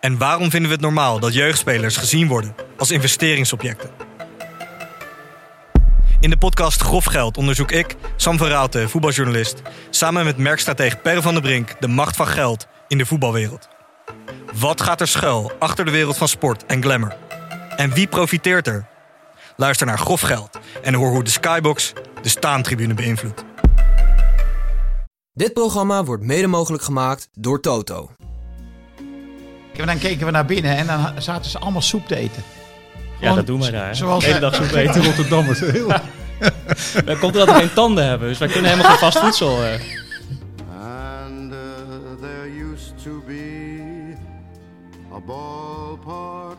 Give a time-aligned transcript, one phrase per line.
[0.00, 3.90] En waarom vinden we het normaal dat jeugdspelers gezien worden als investeringsobjecten?
[6.20, 11.32] In de podcast Grof Geld onderzoek ik, Sam van voetbaljournalist, samen met merkstratege Per van
[11.32, 13.68] der Brink de macht van geld in de voetbalwereld.
[14.54, 17.16] Wat gaat er schuil achter de wereld van sport en glamour?
[17.76, 18.86] En wie profiteert er?
[19.56, 21.92] Luister naar Grof Geld en hoor hoe de Skybox
[22.22, 23.44] de staantribune beïnvloedt.
[25.32, 28.10] Dit programma wordt mede mogelijk gemaakt door Toto.
[29.78, 32.42] En dan keken we naar binnen en dan zaten ze allemaal soep te eten.
[33.20, 33.86] Ja, dat doen wij daar.
[33.86, 33.94] hè.
[33.94, 35.04] zoals de hele wij- dag soep eten.
[35.04, 35.60] Rotterdammers.
[35.70, 35.88] Heel.
[37.04, 39.62] Dat komt omdat we geen tanden hebben, dus wij kunnen helemaal geen vast voedsel.
[39.64, 39.72] eh.
[39.72, 41.58] And uh,
[42.20, 44.14] there used to be
[45.14, 46.56] a ballpark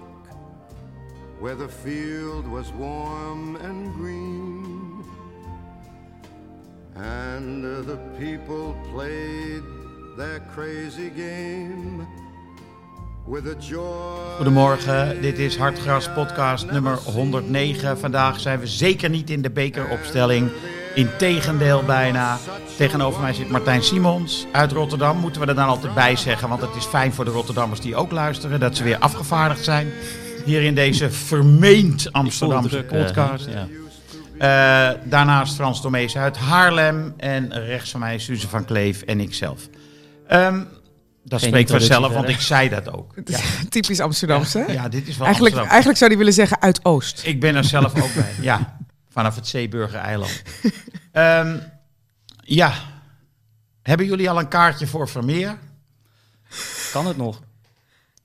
[1.42, 4.68] where the field was warm and green.
[6.96, 9.64] And uh, the people played
[10.18, 12.08] their crazy game.
[14.36, 18.00] Goedemorgen, dit is Hartgras podcast nummer 109.
[18.00, 20.50] Vandaag zijn we zeker niet in de bekeropstelling.
[20.96, 22.38] Integendeel bijna.
[22.78, 25.18] Tegenover mij zit Martijn Simons uit Rotterdam.
[25.18, 27.96] Moeten we er dan altijd bij zeggen, want het is fijn voor de Rotterdammers die
[27.96, 28.60] ook luisteren...
[28.60, 29.92] dat ze weer afgevaardigd zijn
[30.46, 33.50] hier in deze vermeend Amsterdamse podcast.
[33.50, 33.68] ja.
[34.38, 37.14] Eh, daarnaast Frans Tomees uit Haarlem.
[37.18, 39.68] En rechts van mij Suze van Kleef en ikzelf.
[40.28, 40.62] Ehm
[41.24, 43.18] dat Geen spreekt vanzelf, want ik zei dat ook.
[43.18, 44.60] Is typisch Amsterdams, hè?
[44.66, 45.68] Ja, dit is wel eigenlijk, Amsterdam.
[45.68, 47.22] eigenlijk zou die willen zeggen uit Oost.
[47.26, 48.34] Ik ben er zelf ook bij.
[48.42, 48.78] Ja,
[49.10, 50.42] vanaf het Zeeburger-eiland.
[51.12, 51.58] Ehm,
[52.44, 52.74] ja,
[53.82, 55.58] hebben jullie al een kaartje voor Vermeer?
[56.92, 57.42] Kan het nog?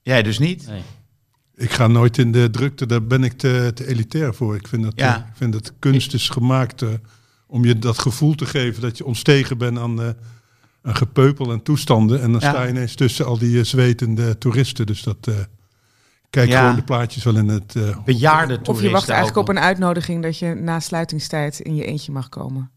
[0.02, 0.66] Jij dus niet?
[0.66, 0.82] Nee.
[1.56, 4.54] Ik ga nooit in de drukte, daar ben ik te, te elitair voor.
[4.54, 5.14] Ik vind dat, Ja.
[5.14, 6.88] eh, ik vind dat kunst is gemaakt eh,
[7.46, 10.16] om je dat gevoel te geven dat je ontstegen bent aan, eh, aan
[10.92, 12.20] gepeupel en toestanden.
[12.22, 12.48] En dan Ja.
[12.50, 14.86] sta je ineens tussen al die eh, zwetende toeristen.
[14.86, 15.34] Dus dat eh,
[16.30, 16.60] kijk Ja.
[16.60, 17.76] gewoon de plaatjes wel in het.
[17.76, 21.84] eh, Bejaarde Of je wacht eigenlijk op een uitnodiging dat je na sluitingstijd in je
[21.84, 22.70] eentje mag komen.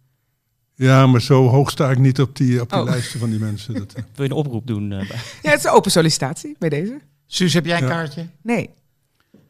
[0.76, 2.86] ja, maar zo hoog sta ik niet op die, op die Oh.
[2.86, 3.74] lijsten van die mensen.
[3.74, 4.90] Dat, Wil je een oproep doen?
[4.90, 4.98] Ja,
[5.42, 7.00] het is een open sollicitatie bij deze.
[7.28, 7.90] Suus, heb jij een Ja.
[7.90, 8.28] kaartje?
[8.42, 8.70] Nee,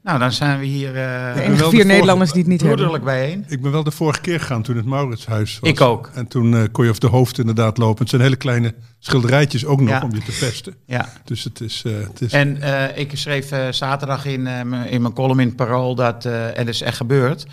[0.07, 2.51] Nou, dan zijn we hier de eh enige wel de vier vorige- Nederlanders die het
[2.51, 3.03] niet hebben.
[3.03, 3.45] bijeen.
[3.47, 5.69] ik ben wel de vorige keer gegaan toen het Mauritshuis was.
[5.69, 6.11] Ik ook.
[6.13, 7.99] En toen eh, kon je over de hoofd inderdaad lopen.
[7.99, 10.01] Het zijn hele kleine schilderijtjes ook nog Ja.
[10.01, 10.75] om je te pesten.
[10.85, 11.09] Ja.
[11.25, 11.83] Dus het is...
[11.85, 15.47] eh, het is En eh, ik schreef zaterdag in, eh, mijn- in mijn column in
[15.47, 17.45] het Parool dat, eh, en dat is echt gebeurd.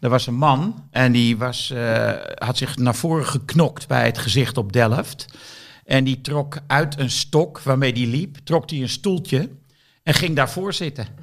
[0.00, 4.18] Er was een man en die was, eh, had zich naar voren geknokt bij het
[4.18, 5.26] gezicht op Delft.
[5.84, 9.48] En die trok uit een stok waarmee die liep, trok hij een stoeltje
[10.02, 11.17] en ging daarvoor zitten.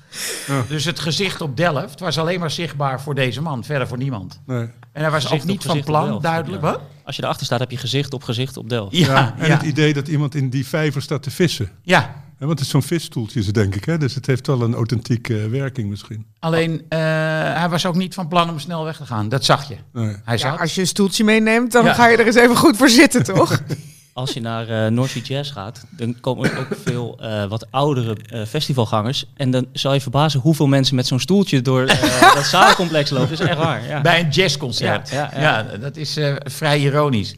[0.68, 4.42] Dus het gezicht op Delft was alleen maar zichtbaar voor deze man, verder voor niemand.
[4.46, 4.68] nee.
[4.92, 6.24] En hij was Gezicht ook niet van plan, Delft.
[6.24, 6.64] duidelijk.
[6.64, 6.72] Ja.
[6.72, 6.82] Wat?
[7.04, 8.88] Als je erachter staat, heb je gezicht op gezicht op Del.
[8.92, 11.70] Ja, Ja, en ja, het idee dat iemand in die vijver staat te vissen.
[11.84, 12.24] ja.
[12.38, 13.86] Want het is zo'n visstoeltje, denk ik.
[13.86, 13.98] Hè?
[13.98, 16.26] Dus het heeft wel een authentieke eh, werking misschien.
[16.40, 17.00] Alleen eh,
[17.54, 19.30] hij was ook niet van plan om snel weg te gaan.
[19.30, 19.76] Dat zag je.
[19.94, 20.16] Nee.
[20.24, 20.60] Hij zat.
[20.60, 21.94] als je een stoeltje meeneemt, dan Ja.
[21.94, 23.60] ga je er eens even goed voor zitten, toch?
[24.16, 27.72] Als je naar eh North Sea Jazz gaat, dan komen er ook veel eh, wat
[27.72, 29.26] oudere eh, festivalgangers.
[29.34, 33.30] En dan zal je verbazen hoeveel mensen met zo'n stoeltje door eh, dat zaalcomplex lopen.
[33.30, 33.88] Dat is echt waar.
[33.88, 34.02] Ja.
[34.02, 35.10] Bij een jazzconcert.
[35.10, 37.36] Ja, Ja, ja, dat is eh, vrij ironisch.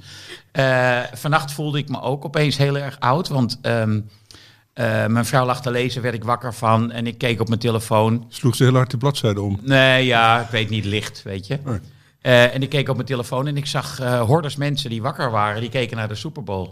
[0.51, 3.27] Eh, vannacht voelde ik me ook opeens heel erg oud.
[3.27, 3.99] Want ehm,
[4.73, 6.91] eh, mijn vrouw lag te lezen, werd ik wakker van.
[6.91, 8.25] En ik keek op mijn telefoon.
[8.29, 9.59] Sloeg ze heel hard de bladzijde om.
[9.61, 11.59] Nee, ja, ik weet niet, licht, weet je.
[11.65, 11.79] Nee.
[12.27, 15.31] Eh, en ik keek op mijn telefoon en ik zag eh hordes mensen die wakker
[15.31, 15.61] waren.
[15.61, 16.69] Die keken naar de Super Bowl.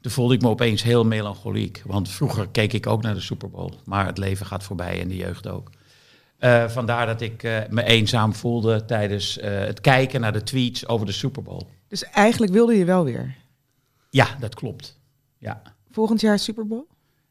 [0.00, 1.82] Toen voelde ik me opeens heel melancholiek.
[1.86, 3.72] Want vroeger keek ik ook naar de Super Bowl.
[3.84, 5.70] Maar het leven gaat voorbij en de jeugd ook.
[6.38, 11.12] Eh, vandaar dat ik me eenzaam voelde tijdens het kijken naar de tweets over de
[11.12, 11.62] Super Bowl.
[11.88, 13.36] Dus eigenlijk wilde je wel weer.
[14.10, 15.00] Ja, dat klopt.
[15.38, 15.62] Ja.
[15.90, 16.86] Volgend jaar Super Bowl?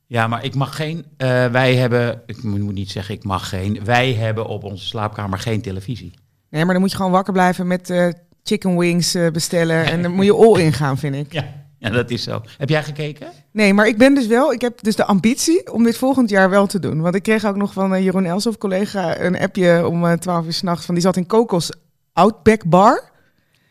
[0.07, 1.05] Ja, maar ik mag geen.
[1.51, 2.21] wij hebben.
[2.25, 3.83] Ik moet niet zeggen, ik mag geen.
[3.83, 6.13] Wij hebben op onze slaapkamer geen televisie.
[6.51, 8.07] Nee, maar dan moet je gewoon wakker blijven met eh,
[8.43, 9.85] chicken wings eh, bestellen.
[9.85, 11.33] En dan moet je all in gaan, vind ik.
[11.33, 11.45] Ja.
[11.77, 12.41] ja, dat is zo.
[12.57, 13.27] Heb jij gekeken?
[13.51, 16.49] Nee, maar ik ben dus wel, ik heb dus de ambitie om dit volgend jaar
[16.49, 17.01] wel te doen.
[17.01, 20.45] Want ik kreeg ook nog van eh, Jeroen Elshoff, collega, een appje om eh 12
[20.45, 21.71] uur s'nachts van die zat in Kokos
[22.13, 23.10] Outback Bar.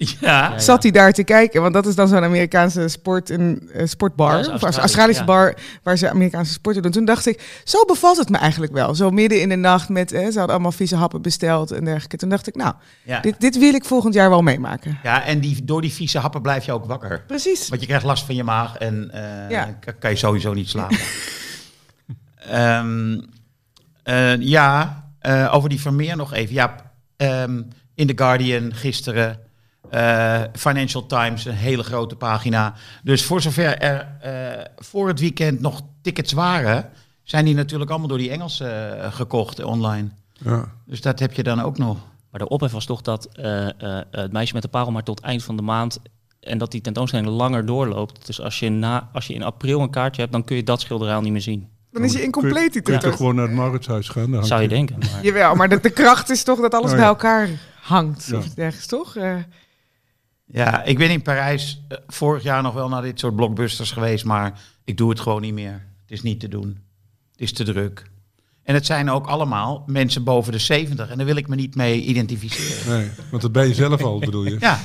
[0.20, 1.62] Ja, zat hij daar te kijken.
[1.62, 4.32] Want dat is dan zo'n Amerikaanse sport, een, eh, sportbar.
[4.32, 5.26] Ja, is of Australisch, Australische ja.
[5.26, 6.90] bar waar ze Amerikaanse sporten doen.
[6.92, 8.94] Toen dacht ik, zo bevalt het me eigenlijk wel.
[8.94, 12.16] Zo midden in de nacht met, eh, ze hadden allemaal vieze happen besteld en dergelijke.
[12.16, 13.20] Toen dacht ik, nou, ja.
[13.20, 14.98] dit, dit wil ik volgend jaar wel meemaken.
[15.02, 17.22] ja en die, door die vieze happen blijf je ook wakker.
[17.26, 17.68] Precies.
[17.68, 19.10] Want je krijgt last van je maag en
[19.48, 19.78] Ja.
[19.98, 20.98] kan, je sowieso niet slapen.
[22.48, 23.20] Ehm,
[24.02, 25.04] eh, ja,
[25.50, 26.54] over die Vermeer nog even.
[26.54, 27.62] Ja, ehm,
[27.94, 29.38] in The Guardian gisteren,
[29.90, 32.74] eh, Financial Times, een hele grote pagina.
[33.02, 36.88] Dus voor zover er eh, voor het weekend nog tickets waren,
[37.22, 40.08] zijn die natuurlijk allemaal door die Engelsen eh, gekocht online.
[40.32, 40.64] Ja.
[40.86, 41.96] Dus dat heb je dan ook nog.
[42.30, 45.20] Maar de ophef was toch dat eh, eh, het meisje met de parel maar tot
[45.20, 45.98] eind van de maand
[46.40, 48.26] en dat die tentoonstelling langer doorloopt.
[48.26, 50.80] Dus als je, na, als je in april een kaartje hebt, dan kun je dat
[50.80, 51.68] schilderij al niet meer zien.
[51.92, 53.16] Dan is je incompleet die Kun je toch tentoonstelling.
[53.16, 54.22] gewoon naar het Mauritshuis gaan?
[54.24, 54.98] Daar hangt Zou je je- denken.
[54.98, 55.24] Maar...
[55.24, 57.48] Jawel, maar de, de kracht is toch dat alles Oh, bij elkaar
[57.82, 58.26] hangt.
[58.26, 58.36] Ja.
[58.38, 59.14] Of dergelijks, toch?
[60.52, 64.24] Ja, ik ben in Parijs eh, vorig jaar nog wel naar dit soort blockbusters geweest,
[64.24, 65.72] maar ik doe het gewoon niet meer.
[66.02, 66.68] Het is niet te doen.
[67.32, 68.02] Het is te druk.
[68.62, 71.74] En het zijn ook allemaal mensen boven de 70 en daar wil ik me niet
[71.74, 72.98] mee identificeren.
[72.98, 74.56] Nee, want dat ben je zelf al, bedoel je?
[74.68, 74.80] Ja,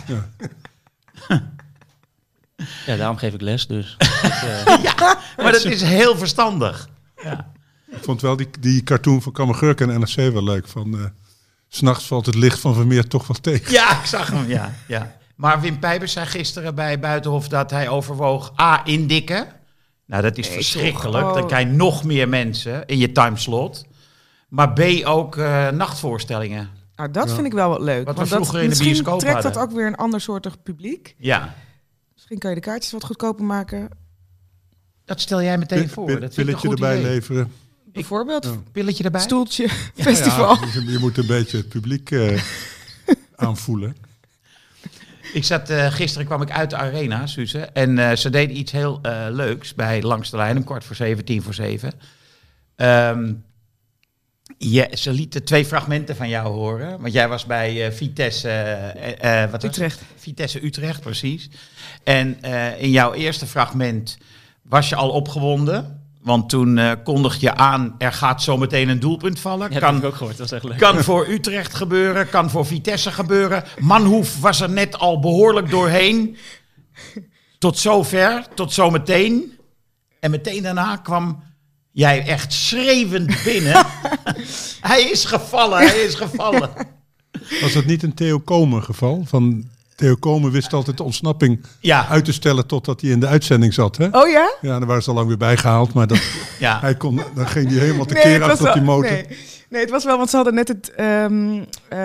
[2.85, 3.95] Ja, daarom geef ik les dus.
[4.23, 6.89] Eh, maar dat is heel verstandig.
[7.91, 10.67] Ik vond wel die, die cartoon van Kammergurk en NRC wel leuk.
[10.67, 11.05] Van, eh,
[11.69, 13.71] S S'nachts valt het licht van Vermeer toch wel tegen.
[13.71, 14.73] Ja, ik zag hem, ja.
[14.87, 15.17] ja.
[15.35, 19.47] Maar Wim Pijpers zei gisteren bij Buitenhof dat hij overwoog A, indikken.
[20.05, 21.33] Nou, dat is Nee, verschrikkelijk.
[21.33, 23.85] Dan krijg je nog meer mensen in je timeslot.
[24.49, 26.69] Maar B, ook eh, nachtvoorstellingen.
[26.95, 27.33] nou, dat Ja.
[27.35, 28.05] vind ik wel wat leuk.
[28.05, 30.21] Wat we want dat, vroeger in de misschien bioscoop trekt dat ook weer een ander
[30.21, 31.15] soortig publiek.
[31.17, 31.55] Ja,
[32.13, 33.89] Misschien kan je de kaartjes wat goedkoper maken.
[35.05, 36.05] dat stel jij meteen voor.
[36.05, 37.11] Pil- Dat Pilletje erbij idee.
[37.11, 37.51] leveren.
[37.85, 38.51] Bijvoorbeeld, Ja.
[38.71, 39.21] Pilletje erbij?
[39.21, 40.55] stoeltje, festival.
[40.55, 42.41] Ja, je, je moet een beetje het publiek eh,
[43.35, 43.95] aanvoelen.
[45.35, 47.59] Ik zat, eh, gisteren kwam ik uit de arena, Suze.
[47.59, 50.95] En eh, ze deed iets heel eh, leuks bij Langs de Lijn, om kwart voor
[50.95, 51.93] zeven, tien voor zeven.
[52.75, 53.33] Ehm,
[54.57, 57.01] ja, ze lieten twee fragmenten van jou horen.
[57.01, 58.83] Want jij was bij Vitesse,
[59.51, 59.71] wat was?
[59.71, 60.01] Utrecht.
[60.15, 61.49] Vitesse Utrecht, precies.
[62.03, 62.41] En
[62.77, 64.17] in jouw eerste fragment
[64.61, 66.04] was je al opgewonden.
[66.25, 69.67] Want toen eh kondig je aan, er gaat zo meteen een doelpunt vallen.
[69.67, 70.37] ja, dat kan, heb ik ook gehoord.
[70.37, 70.77] Dat is echt leuk.
[70.77, 73.63] kan voor Utrecht gebeuren, kan voor Vitesse gebeuren.
[73.79, 76.37] Manhoef was er net al behoorlijk doorheen.
[77.57, 79.57] Tot zover, tot zometeen.
[80.19, 81.43] En meteen daarna kwam
[81.91, 83.85] jij echt schreeuwend binnen.
[84.91, 86.69] hij is gevallen, hij is gevallen.
[87.61, 89.23] Was dat niet een Theo Komen geval?
[89.25, 93.27] Van Theo Komen wist altijd de ontsnapping Ja, uit te stellen totdat hij in de
[93.27, 93.97] uitzending zat.
[93.97, 94.07] Hè?
[94.11, 94.53] Oh ja?
[94.61, 95.93] Ja, daar waren ze al lang weer bijgehaald.
[95.93, 96.21] Maar dat,
[96.59, 96.79] ja.
[96.79, 99.11] hij kon, dan ging hij helemaal Nee, tekeer het was achter op die motor.
[99.11, 99.25] Nee.
[99.69, 101.99] nee, het was wel, want ze hadden net het, ehm, eh,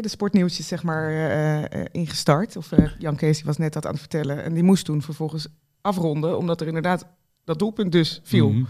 [0.00, 2.56] de sportnieuwtjes zeg maar eh, eh, ingestart.
[2.56, 4.44] Of eh, Jan Kees was net dat aan het vertellen.
[4.44, 5.46] En die moest toen vervolgens
[5.80, 7.06] afronden, omdat er inderdaad
[7.44, 8.50] dat doelpunt dus viel.
[8.50, 8.64] Mhm.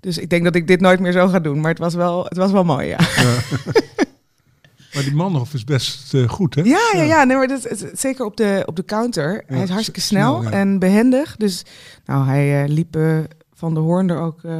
[0.00, 1.60] Dus ik denk dat ik dit nooit meer zo ga doen.
[1.60, 2.98] Maar het was wel, het was wel mooi, ja.
[4.94, 6.62] Maar die Manhof is best eh, goed, hè?
[6.62, 7.24] Ja, ja, ja.
[7.24, 9.42] Nee, maar dat, zeker op de, op de counter.
[9.46, 10.58] hij is hartstikke snel, snel, ja.
[10.58, 11.36] en behendig.
[11.36, 11.62] Dus
[12.04, 13.18] nou, hij eh, liep eh,
[13.54, 14.58] Van de Hoorn er ook eh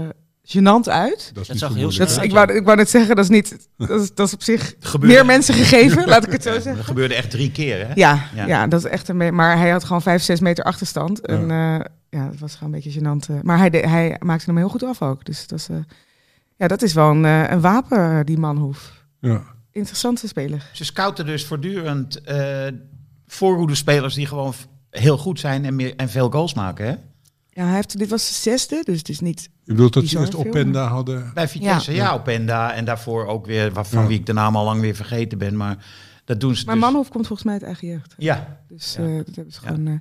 [0.58, 1.30] gênant uit.
[1.34, 4.00] Dat zag heel Dat is, ik, wou, ik wou net zeggen, dat is, niet, dat
[4.00, 6.76] is, dat is op zich Gebeurde- meer mensen gegeven, laat ik het zo Ja, zeggen.
[6.76, 7.92] dat gebeurde echt drie keer, hè?
[7.94, 8.46] Ja, Ja.
[8.46, 8.66] ja.
[8.66, 11.20] dat is echt een Maar hij had gewoon vijf, zes meter achterstand.
[11.26, 13.30] En ja, ja dat was gewoon een beetje gênant.
[13.34, 13.36] eh.
[13.42, 15.24] maar hij, de- hij maakte hem heel goed af ook.
[15.24, 15.76] Dus dat, is, eh,
[16.56, 18.92] ja, dat is wel een, eh, een wapen, die manhoef.
[19.20, 19.42] Ja.
[19.72, 20.70] Interessante speler.
[20.72, 22.66] Ze scouten dus voortdurend eh
[23.26, 24.54] voorhoedespelers die gewoon
[24.90, 26.94] heel goed zijn en, meer, en veel goals maken, hè?
[27.50, 29.50] Ja, hij heeft, dit was de zesde, dus het is niet...
[29.64, 31.30] Je bedoelt dat ze eerst Openda hadden?
[31.34, 32.12] Bij Vitesse, ja, Ja.
[32.12, 32.72] Openda.
[32.74, 34.08] En daarvoor ook weer, waarvan Ja.
[34.08, 35.56] wie ik de naam al lang weer vergeten ben.
[35.56, 35.84] Maar
[36.24, 36.84] dat doen ze Maar dus.
[36.84, 38.14] manhoef komt volgens mij uit eigen jeugd.
[38.18, 39.02] Ja, Dus Ja.
[39.06, 39.68] eh, dat hebben ze Ja.
[39.68, 39.86] gewoon...
[39.86, 39.94] eh,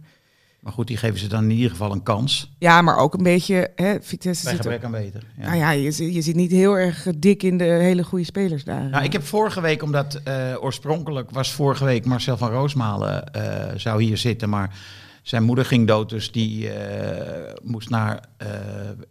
[0.60, 2.52] maar goed, die geven ze dan in ieder geval een kans.
[2.58, 3.72] ja, maar ook een beetje...
[3.76, 5.24] Hè, Vitesse Bij gebrek aan beter.
[5.38, 5.46] Ja.
[5.46, 8.90] Nou ja, je, je zit niet heel erg dik in de hele goede spelers daar.
[8.90, 13.78] Nou, ik heb vorige week, omdat eh, oorspronkelijk was vorige week Marcel van Roosmalen eh,
[13.78, 14.76] zou hier zitten, maar
[15.22, 18.24] zijn moeder ging dood, dus die eh, moest naar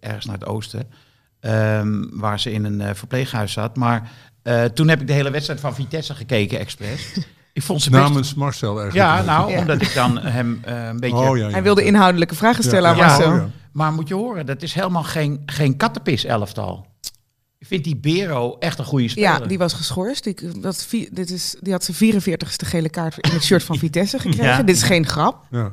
[0.01, 0.89] ergens naar het oosten,
[1.41, 3.77] ehm, waar ze in een verpleeghuis zat.
[3.77, 4.11] Maar
[4.75, 7.13] toen heb ik de hele wedstrijd van Vitesse gekeken, expres.
[7.59, 8.03] ik vond ze best...
[8.03, 8.95] Namens Marcel eigenlijk.
[8.95, 9.59] Ja, nou, Ja.
[9.59, 11.17] omdat ik dan hem eh, een beetje...
[11.17, 11.51] Oh, ja, ja.
[11.53, 13.07] Hij wilde inhoudelijke vragen stellen aan Ja.
[13.07, 13.31] Marcel.
[13.31, 13.49] Oh, ja.
[13.73, 16.87] Maar moet je horen, dat is helemaal geen, geen kattenpis elftal.
[17.59, 19.29] Ik vind die Bero echt een goede speler.
[19.31, 20.25] Ja, die was geschorst.
[20.25, 24.19] Die, dat, dit is, die had zijn 44ste gele kaart in het shirt van Vitesse
[24.19, 24.45] gekregen.
[24.45, 24.63] Ja.
[24.63, 25.45] Dit is geen grap.
[25.51, 25.71] Ja.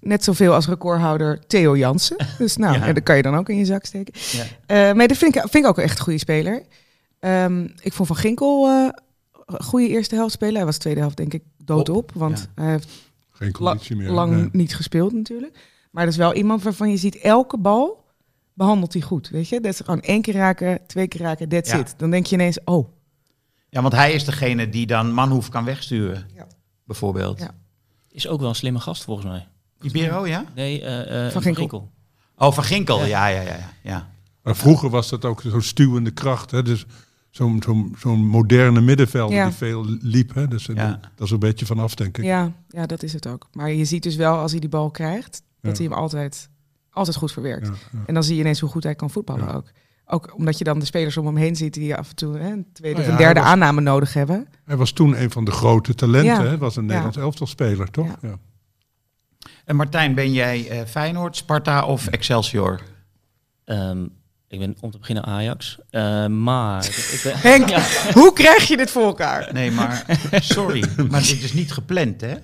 [0.00, 2.16] Net zoveel als recordhouder Theo Jansen.
[2.38, 2.86] Dus nou, Ja.
[2.86, 2.92] ja.
[2.92, 4.14] dat kan je dan ook in je zak steken.
[4.32, 4.44] Ja.
[4.66, 6.62] Eh, maar dat vind ik, vind ik ook echt een goede speler.
[7.20, 8.88] Ehm, ik vond Van Ginkel eh,
[9.58, 10.54] goede eerste helft spelen.
[10.56, 12.12] Hij was tweede helft denk ik doodop.
[12.14, 12.62] Want Ja.
[12.62, 12.88] hij heeft
[13.30, 14.10] Geen la- conditie meer.
[14.10, 14.48] lang nee.
[14.52, 15.58] niet gespeeld natuurlijk.
[15.90, 18.04] Maar dat is wel iemand waarvan je ziet elke bal
[18.54, 19.28] behandelt hij goed.
[19.28, 21.78] Weet je, dat is gewoon één keer raken, twee keer raken, that's Ja.
[21.78, 21.94] it.
[21.96, 22.88] Dan denk je ineens, oh,
[23.70, 26.26] Ja, want hij is degene die dan Manhoef kan wegsturen.
[26.34, 26.46] Ja.
[26.84, 27.38] Bijvoorbeeld.
[27.38, 27.54] Ja.
[28.10, 29.46] Is ook wel een slimme gast volgens mij.
[29.80, 30.44] Ibero, ja?
[30.54, 31.90] Nee, eh eh, Van Ginkel.
[32.36, 33.04] Oh, van Ginkel.
[33.04, 33.56] Ja, ja, ja.
[33.56, 34.10] ja, ja.
[34.42, 36.50] Maar vroeger was dat ook zo'n stuwende kracht.
[36.50, 36.62] Hè?
[36.62, 36.86] Dus
[37.38, 39.44] zo'n zo'n zo'n moderne middenvelder Ja.
[39.44, 40.34] die veel liep.
[40.34, 40.48] Hè?
[40.48, 41.00] Dus, Ja.
[41.14, 42.24] Dat is een beetje vanaf, denk ik.
[42.24, 43.48] ja, ja, dat is het ook.
[43.52, 45.82] Maar je ziet dus wel als hij die bal krijgt, dat Ja.
[45.82, 46.48] hij hem altijd,
[46.90, 47.66] altijd goed verwerkt.
[47.66, 47.98] Ja, ja.
[48.06, 49.52] En dan zie je ineens hoe goed hij kan voetballen Ja.
[49.52, 49.70] ook.
[50.10, 52.50] Ook omdat je dan de spelers om hem heen ziet die af en toe hè,
[52.52, 54.46] een tweede Nou of een derde was- aanname nodig hebben.
[54.64, 56.44] Hij was toen een van de grote talenten.
[56.44, 56.50] Ja.
[56.50, 56.58] Hè?
[56.58, 56.88] Was een Ja.
[56.88, 58.06] Nederlands elftalspeler, toch?
[58.06, 58.16] Ja.
[58.28, 58.38] Ja.
[59.64, 62.80] En Martijn, ben jij eh, Feyenoord, Sparta of Excelsior?
[63.64, 64.06] Ehm,
[64.48, 65.78] ik ben om te beginnen Ajax.
[65.90, 67.70] Eh, maar ik ben, Henk,
[68.12, 69.52] hoe krijg je dit voor elkaar?
[69.52, 72.34] Nee, maar sorry, maar dit is niet gepland, hè?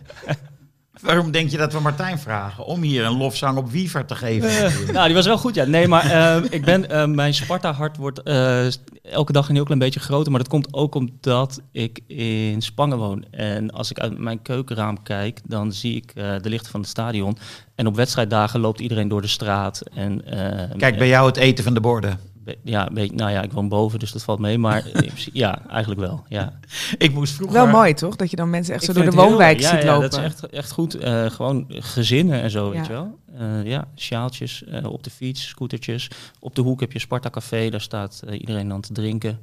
[1.05, 2.65] Waarom denk je dat we Martijn vragen?
[2.65, 4.73] Om hier een lofzang op Wiever te geven.
[4.95, 5.65] nou, die was wel goed, ja.
[5.65, 8.67] Nee, maar eh, ik ben, eh, mijn Sparta-hart wordt eh,
[9.03, 10.31] elke dag een heel klein beetje groter.
[10.31, 13.25] Maar dat komt ook omdat ik in Spangen woon.
[13.31, 16.89] En als ik uit mijn keukenraam kijk, dan zie ik eh, de lichten van het
[16.89, 17.37] stadion.
[17.75, 19.83] En op wedstrijddagen loopt iedereen door de straat.
[19.95, 22.19] En, eh, Kijk, bij jou het eten van de borden.
[22.63, 24.59] Ja, nou ja, ik woon boven, dus dat valt mee.
[24.59, 24.85] Maar
[25.33, 26.25] ja, eigenlijk wel.
[26.29, 26.59] Ja.
[26.99, 27.57] Ik moest vroeger...
[27.57, 28.17] Wel mooi toch?
[28.17, 30.11] Dat je dan mensen echt zo door de heel- woonwijk ja, ziet ja, lopen.
[30.11, 30.95] dat is echt, echt goed.
[30.95, 32.93] Eh, gewoon gezinnen en zo, weet Ja.
[32.93, 33.19] je wel.
[33.39, 36.11] Eh, ja, sjaaltjes eh, op de fiets, scootertjes.
[36.41, 39.39] Op de hoek heb je Sparta Café, daar staat iedereen dan te drinken.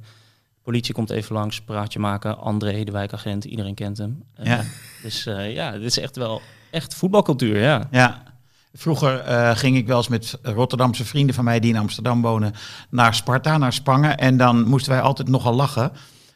[0.62, 2.38] Politie komt even langs, praatje maken.
[2.38, 4.22] André, de wijkagent, iedereen kent hem.
[4.42, 4.62] Ja.
[5.02, 6.40] Dus eh, ja, dit is echt wel
[6.70, 7.88] echt voetbalcultuur, ja.
[7.90, 8.22] Ja.
[8.74, 12.54] Vroeger eh, ging ik wel eens met Rotterdamse vrienden van mij die in Amsterdam wonen
[12.90, 14.16] naar Sparta, naar Spangen.
[14.18, 15.92] En dan moesten wij altijd nogal lachen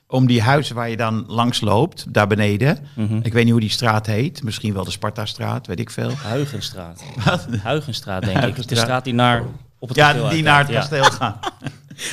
[0.08, 2.78] om die huizen waar je dan langs loopt, daar beneden.
[2.94, 3.18] Mhm.
[3.22, 4.42] Ik weet niet hoe die straat heet.
[4.42, 6.10] Misschien wel de Sparta-straat, weet ik veel.
[6.22, 7.02] Huigenstraat.
[7.62, 8.36] Huigenstraat, denk ik.
[8.36, 8.78] De Huigenstraat.
[8.84, 9.42] straat die naar
[9.78, 10.78] op het Ja, kasteel die naar het ja.
[10.78, 11.36] kasteel gaan.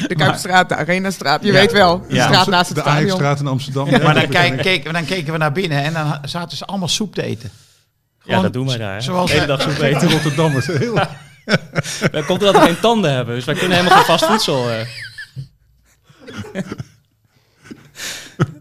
[0.07, 1.53] De Kuipstraat, de Arenastraat, je Ja.
[1.53, 2.01] weet wel.
[2.07, 2.23] De Ja.
[2.27, 3.03] straat naast het de stadion.
[3.05, 3.89] Ajaxstraat in Amsterdam.
[3.89, 7.15] Maar dan, kijk, keken, dan keken we naar binnen en dan zaten ze allemaal soep
[7.15, 7.49] te eten.
[8.23, 8.93] Ja, dat doen wij daar.
[8.93, 9.01] hè.
[9.01, 10.11] zoals de hele dag zo De eten.
[10.11, 10.65] Rotterdammers.
[10.67, 10.93] Heel,
[12.11, 14.69] Dat komt omdat we geen tanden hebben, dus wij kunnen helemaal geen vast voedsel.
[14.69, 14.77] eh.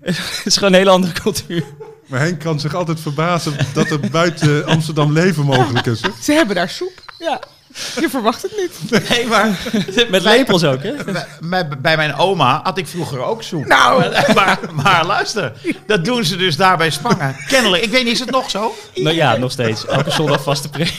[0.02, 1.64] Het is gewoon een hele andere cultuur.
[2.07, 6.00] maar Henk kan zich altijd verbazen dat er buiten Amsterdam leven mogelijk is.
[6.00, 6.09] Hè?
[6.23, 7.14] Ze hebben daar soep.
[7.19, 7.40] Ja,
[8.00, 9.09] je verwacht het niet.
[9.09, 9.59] Nee, maar
[10.11, 10.95] Met lepels ook, hè?
[11.41, 13.67] bij, bij mijn oma had ik vroeger ook soep.
[13.67, 14.14] Nou.
[14.35, 15.52] Maar, maar, luister,
[15.87, 17.37] dat doen ze dus daar bij Spangen.
[17.49, 18.75] Kennelijk, ik weet niet, is het nog zo?
[18.95, 19.87] Nou ja, nog steeds.
[19.87, 20.91] Elke zondag vaste pre.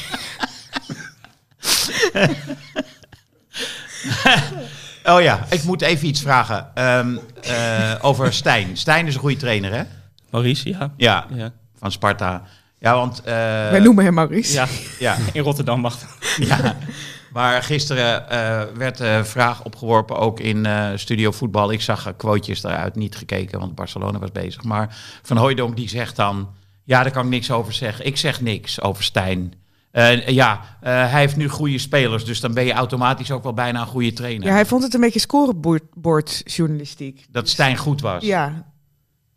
[5.05, 8.77] Oh ja, ik moet even iets vragen Ehm, eh, over Stijn.
[8.77, 9.83] Stijn is een goede trainer, hè?
[10.29, 10.93] Maurice, ja.
[10.97, 12.43] Ja, Ja, van Sparta.
[12.83, 13.19] Ja, want...
[13.19, 14.53] eh, Wij noemen hem Maurice.
[14.53, 14.67] ja.
[14.99, 16.09] Ja, in Rotterdam mag dat.
[16.47, 16.77] ja.
[17.31, 21.71] Maar gisteren eh, werd de vraag opgeworpen, ook in eh, Studio Voetbal.
[21.71, 24.63] Ik zag quotejes eruit, niet gekeken, want Barcelona was bezig.
[24.63, 26.49] Maar Van Hooijdonk die zegt dan...
[26.83, 28.05] Ja, daar kan ik niks over zeggen.
[28.05, 29.53] Ik zeg niks over Stijn.
[29.91, 33.53] Eh, ja, eh, hij heeft nu goede spelers, dus dan ben je automatisch ook wel
[33.53, 34.47] bijna een goede trainer.
[34.47, 37.25] Ja, hij vond het een beetje scorebordjournalistiek.
[37.29, 38.23] Dat Stijn goed was.
[38.25, 38.71] Ja,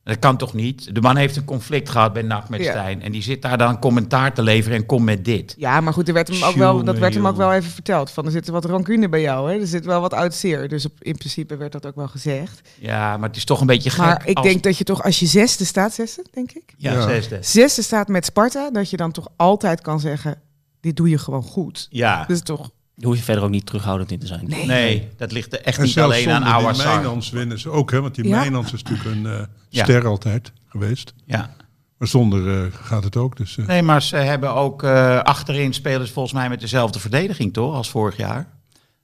[0.06, 0.94] Dat kan toch niet?
[0.94, 2.70] De man heeft een conflict gehad bij NAC met Ja.
[2.70, 3.02] Stijn.
[3.02, 5.54] En die zit daar dan commentaar te leveren en komt met dit.
[5.58, 8.10] ja maar goed, er werd hem ook wel, dat werd hem ook wel even verteld.
[8.10, 9.60] Van, er zit wat rancune bij jou, hè?
[9.60, 10.68] er zit wel wat oud zeer.
[10.68, 12.68] Dus op, in principe werd dat ook wel gezegd.
[12.78, 13.98] Ja, maar het is toch een beetje gek.
[14.04, 16.74] Maar ik als- denk dat je toch, als je zesde staat, zesde denk ik?
[16.76, 17.02] Ja, Ja.
[17.02, 17.38] zesde.
[17.40, 20.40] Zesde staat met Sparta, dat je dan toch altijd kan zeggen,
[20.80, 21.86] dit doe je gewoon goed.
[21.90, 22.24] Ja.
[22.26, 22.70] Dus toch,
[23.04, 24.46] hoef je verder ook niet terughoudend in te zijn.
[24.48, 24.66] Nee.
[24.66, 26.94] Nee, dat ligt er echt En niet alleen aan Awassar.
[26.94, 28.00] Mijnans winnen ze ook, hè?
[28.00, 28.38] want die Ja.
[28.40, 29.84] Mijnans is natuurlijk een eh, Ja.
[29.84, 31.14] ster altijd geweest.
[31.24, 31.54] Ja.
[31.98, 33.36] Maar zonder eh, gaat het ook.
[33.36, 37.52] Dus, eh, Nee, maar ze hebben ook eh, achterin spelers volgens mij met dezelfde verdediging,
[37.52, 37.74] toch?
[37.74, 38.48] Als vorig jaar.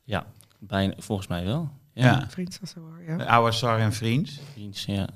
[0.04, 0.26] Ja,
[0.58, 1.70] bijna, volgens mij wel.
[1.94, 2.26] Ja, Ja.
[2.28, 3.24] vriend was er wel, ja.
[3.26, 4.40] Awassar en Vriends.
[4.52, 5.08] Vriends, ja.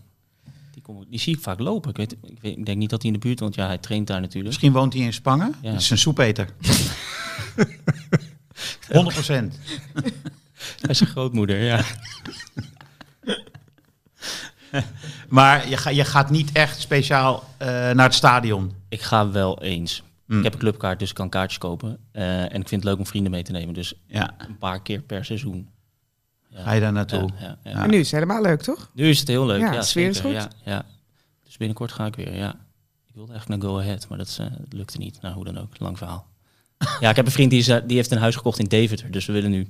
[0.72, 1.90] Die, kom, die zie ik vaak lopen.
[1.90, 3.54] Ik, weet, ik, weet, ik denk niet dat hij in de buurt woont.
[3.54, 4.46] Ja, hij traint daar natuurlijk.
[4.46, 5.54] Misschien woont hij in Spangen.
[5.62, 5.70] Ja.
[5.70, 6.48] Het is een soepeter.
[8.92, 9.58] 100 procent.
[10.80, 11.80] Hij is zijn grootmoeder, ja.
[15.28, 18.72] Maar je, ga, je gaat niet echt speciaal eh, naar het stadion.
[18.88, 20.02] Ik ga wel eens.
[20.26, 20.38] Hmm.
[20.38, 21.98] Ik heb een clubkaart, dus ik kan kaartjes kopen.
[22.12, 23.74] Eh, en ik vind het leuk om vrienden mee te nemen.
[23.74, 25.68] Dus Ja, een paar keer per seizoen.
[26.48, 26.62] Ja.
[26.62, 27.28] ga je daar naartoe?
[27.38, 27.70] Ja, ja, ja.
[27.70, 27.82] Ja.
[27.82, 28.90] En nu is het helemaal leuk, toch?
[28.94, 29.60] Nu is het heel leuk.
[29.60, 30.40] Ja, Ja, de sfeer is zeker.
[30.40, 30.50] goed.
[30.64, 30.84] Ja, ja.
[31.44, 32.54] Dus binnenkort ga ik weer, ja.
[33.06, 35.18] Ik wilde eigenlijk naar Go Ahead, maar dat, is, dat lukte niet.
[35.20, 35.78] Nou, hoe dan ook.
[35.78, 36.26] Lang verhaal.
[37.00, 39.10] ja, ik heb een vriend die, is, eh, die heeft een huis gekocht in Deventer.
[39.10, 39.66] Dus we willen nu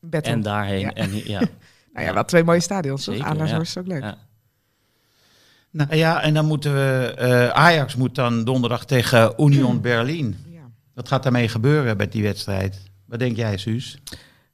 [0.00, 0.32] Battle.
[0.32, 0.80] en daarheen.
[0.80, 0.92] Ja.
[0.94, 1.40] En, ja.
[1.92, 3.14] Nou ja, wel twee mooie stadions, toch?
[3.14, 3.60] Zeker, Aanlaars ja.
[3.60, 4.02] is ook leuk.
[4.02, 4.18] Ja.
[5.70, 7.14] Nou ja, en dan moeten we...
[7.18, 10.36] eh, Ajax moet dan donderdag tegen Union Berlin.
[10.48, 10.70] Ja.
[10.94, 12.82] Wat gaat daarmee gebeuren met die wedstrijd?
[13.06, 13.98] Wat denk jij, Suus?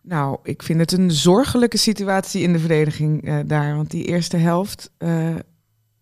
[0.01, 3.77] Nou, ik vind het een zorgelijke situatie in de verdediging eh, daar.
[3.77, 5.35] Want die eerste helft eh,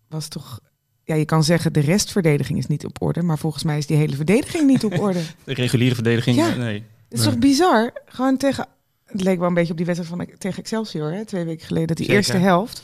[0.09, 0.59] was toch...
[1.07, 3.21] Ja, je kan zeggen de restverdediging is niet op orde.
[3.23, 5.19] Maar volgens mij is die hele verdediging niet op orde.
[5.43, 6.49] De reguliere verdediging, Ja.
[6.49, 6.83] eh, nee.
[7.09, 7.93] Het is toch bizar?
[8.05, 8.65] Gewoon tegen...
[9.05, 11.87] Het leek wel een beetje op die wedstrijd van tegen Excelsior, hè, twee weken geleden.
[11.87, 12.21] Dat die Zeker.
[12.21, 12.81] eerste helft,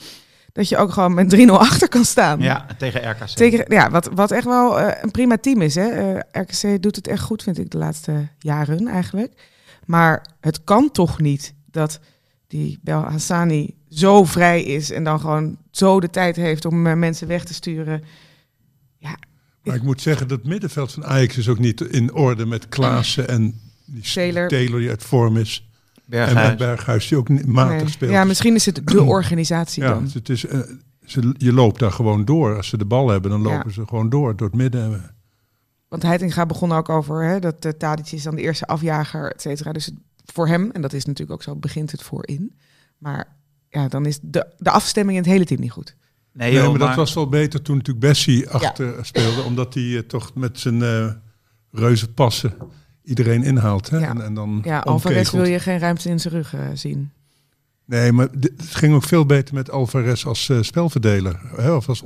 [0.54, 2.40] dat je ook gewoon met 3-0 achter kan staan.
[2.40, 3.28] Ja, tegen RKC.
[3.28, 5.76] Tegen, ja, wat, wat echt wel eh, een prima team is.
[5.76, 5.88] Hè?
[5.90, 9.34] Eh, RKC doet het echt goed, vind ik, de laatste jaren eigenlijk.
[9.86, 12.00] Maar het kan toch niet dat
[12.48, 16.94] die Bel Hassani zo vrij is en dan gewoon zo de tijd heeft om eh,
[16.96, 18.04] mensen weg te sturen.
[19.64, 23.28] Maar ik moet zeggen, dat middenveld van Ajax is ook niet in orde met Klaassen
[23.28, 24.48] en die Taylor.
[24.48, 25.70] Taylor die uit vorm is.
[25.96, 26.48] En Berghuis.
[26.50, 27.90] met Berghuis die ook niet matig Nee.
[27.90, 28.12] speelt.
[28.12, 30.10] Ja, misschien is het de organisatie Ja, dan.
[30.14, 30.60] het is, eh,
[31.06, 32.56] ze, je loopt daar gewoon door.
[32.58, 33.50] Als ze de bal hebben, dan Ja.
[33.50, 35.16] lopen ze gewoon door, door het midden.
[35.88, 39.42] Want Heitinga begon ook over hè, dat uh, Tadic is dan de eerste afjager, et
[39.42, 39.72] cetera.
[39.72, 42.58] Dus het- voor hem, en dat is natuurlijk ook zo, begint het voorin.
[42.98, 43.36] Maar
[43.72, 45.96] ja, dan is de, de afstemming in het hele team niet goed.
[46.34, 49.42] Nee, maar dat maar- was wel beter toen natuurlijk Bessie achter speelde.
[49.42, 51.08] Omdat hij eh, toch met zijn eh
[51.72, 52.54] reuze passen
[53.04, 53.90] iedereen inhaalt.
[53.90, 53.98] Hè?
[53.98, 54.10] Ja.
[54.10, 57.12] En, en dan Ja, Alvarez wil je geen ruimte in zijn rug eh, zien.
[57.86, 61.40] Nee, maar dit- het ging ook veel beter met Alvarez als eh, spelverdeler.
[61.56, 61.72] Hè?
[61.72, 62.04] Of als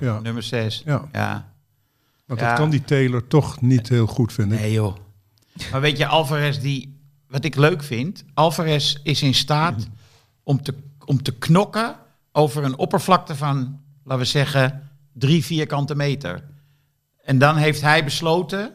[0.00, 0.20] Ja.
[0.22, 0.82] nummer 6.
[0.84, 1.52] Ja, Ja.
[2.26, 2.48] want Ja.
[2.48, 4.58] dat kan die Taylor toch niet heel goed vinden.
[4.58, 4.96] Nee joh.
[5.70, 6.96] Maar weet je, Alvarez, die,
[7.28, 9.86] wat ik leuk vind, Alvarez is in staat
[10.42, 11.96] om te, om te knokken
[12.32, 16.44] over een oppervlakte van, laten we zeggen, drie vierkante meter.
[17.24, 18.72] En dan heeft hij besloten,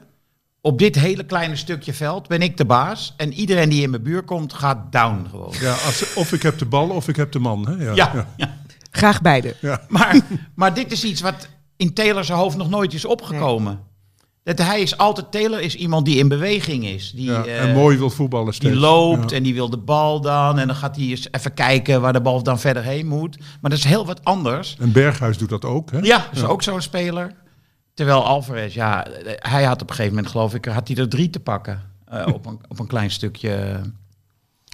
[0.61, 3.13] op dit hele kleine stukje veld ben ik de baas.
[3.17, 5.53] En iedereen die in mijn buurt komt, gaat down gewoon.
[5.59, 7.67] Ja, als, of ik heb de bal of ik heb de man.
[7.67, 7.83] Hè?
[7.83, 8.57] Ja, Ja, ja.
[8.91, 9.55] Graag beide.
[9.87, 10.19] Maar,
[10.55, 13.79] maar dit is iets wat in Taylor zijn hoofd nog nooit is opgekomen.
[14.55, 17.11] Dat hij is altijd, Taylor is iemand die in beweging is.
[17.11, 18.71] Die, Ja, eh, en mooi wil voetballen steeds.
[18.71, 19.35] Die loopt Ja.
[19.37, 20.59] en die wil de bal dan.
[20.59, 23.37] En dan gaat hij eens even kijken waar de bal dan verder heen moet.
[23.61, 24.75] Maar dat is heel wat anders.
[24.79, 25.91] En Berghuis doet dat ook.
[25.91, 25.99] Hè?
[25.99, 27.33] Ja, is ook zo'n speler.
[27.93, 31.29] Terwijl Alvarez, ja, hij had op een gegeven moment, geloof ik, had hij er drie
[31.29, 31.81] te pakken.
[32.05, 33.81] eh, op, een, op een klein stukje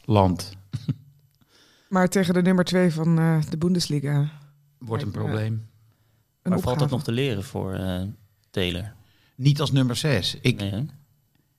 [0.05, 0.51] land.
[1.89, 4.29] Maar tegen de nummer twee van eh, de Bundesliga.
[4.77, 5.67] Wordt een probleem.
[6.41, 8.01] Een Maar valt dat nog te leren voor eh,
[8.51, 8.93] Taylor?
[9.43, 10.37] Niet als nummer zes.
[10.41, 10.81] Ik, Nee, hè?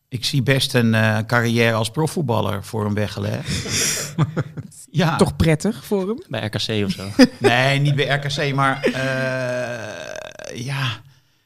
[0.09, 4.14] ik zie best een eh, carrière als profvoetballer voor hem weggelegd.
[4.90, 6.23] ja, Toch prettig voor hem.
[6.29, 7.09] Bij RKC of zo.
[7.38, 11.01] Nee, niet bij RKC, maar eh, ja,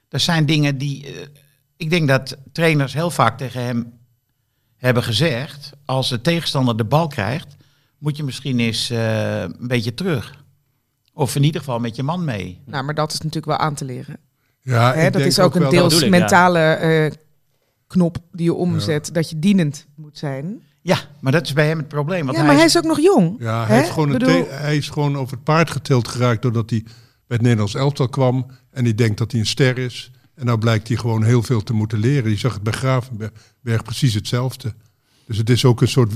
[0.08, 1.06] er zijn dingen die.
[1.06, 1.26] eh,
[1.76, 3.92] ik denk dat trainers heel vaak tegen hem
[4.76, 7.56] hebben gezegd: als de tegenstander de bal krijgt,
[7.98, 10.44] moet je misschien eens eh, een beetje terug.
[11.12, 12.60] Of in ieder geval met je man mee.
[12.64, 14.16] Nou, maar dat is natuurlijk wel aan te leren.
[14.60, 17.12] Ja, Hè, ik dat denk is ook een deels ik, mentale eh,
[17.86, 19.14] knop die je omzet.
[19.14, 20.62] Dat je dienend moet zijn.
[20.80, 22.24] Ja, maar dat is bij hem het probleem.
[22.26, 23.36] Want ja, maar hij is ook nog jong.
[23.38, 26.82] Ja, hij, heeft gewoon Bedoel- hij is gewoon over het paard getild geraakt doordat hij
[26.82, 26.92] bij
[27.26, 28.46] het Nederlands elftal kwam.
[28.70, 30.10] En die denkt dat hij een ster is.
[30.34, 32.30] En nou blijkt hij gewoon heel veel te moeten leren.
[32.30, 34.74] Je zag het bij Gravenberg precies hetzelfde.
[35.26, 36.12] Dus het is ook een soort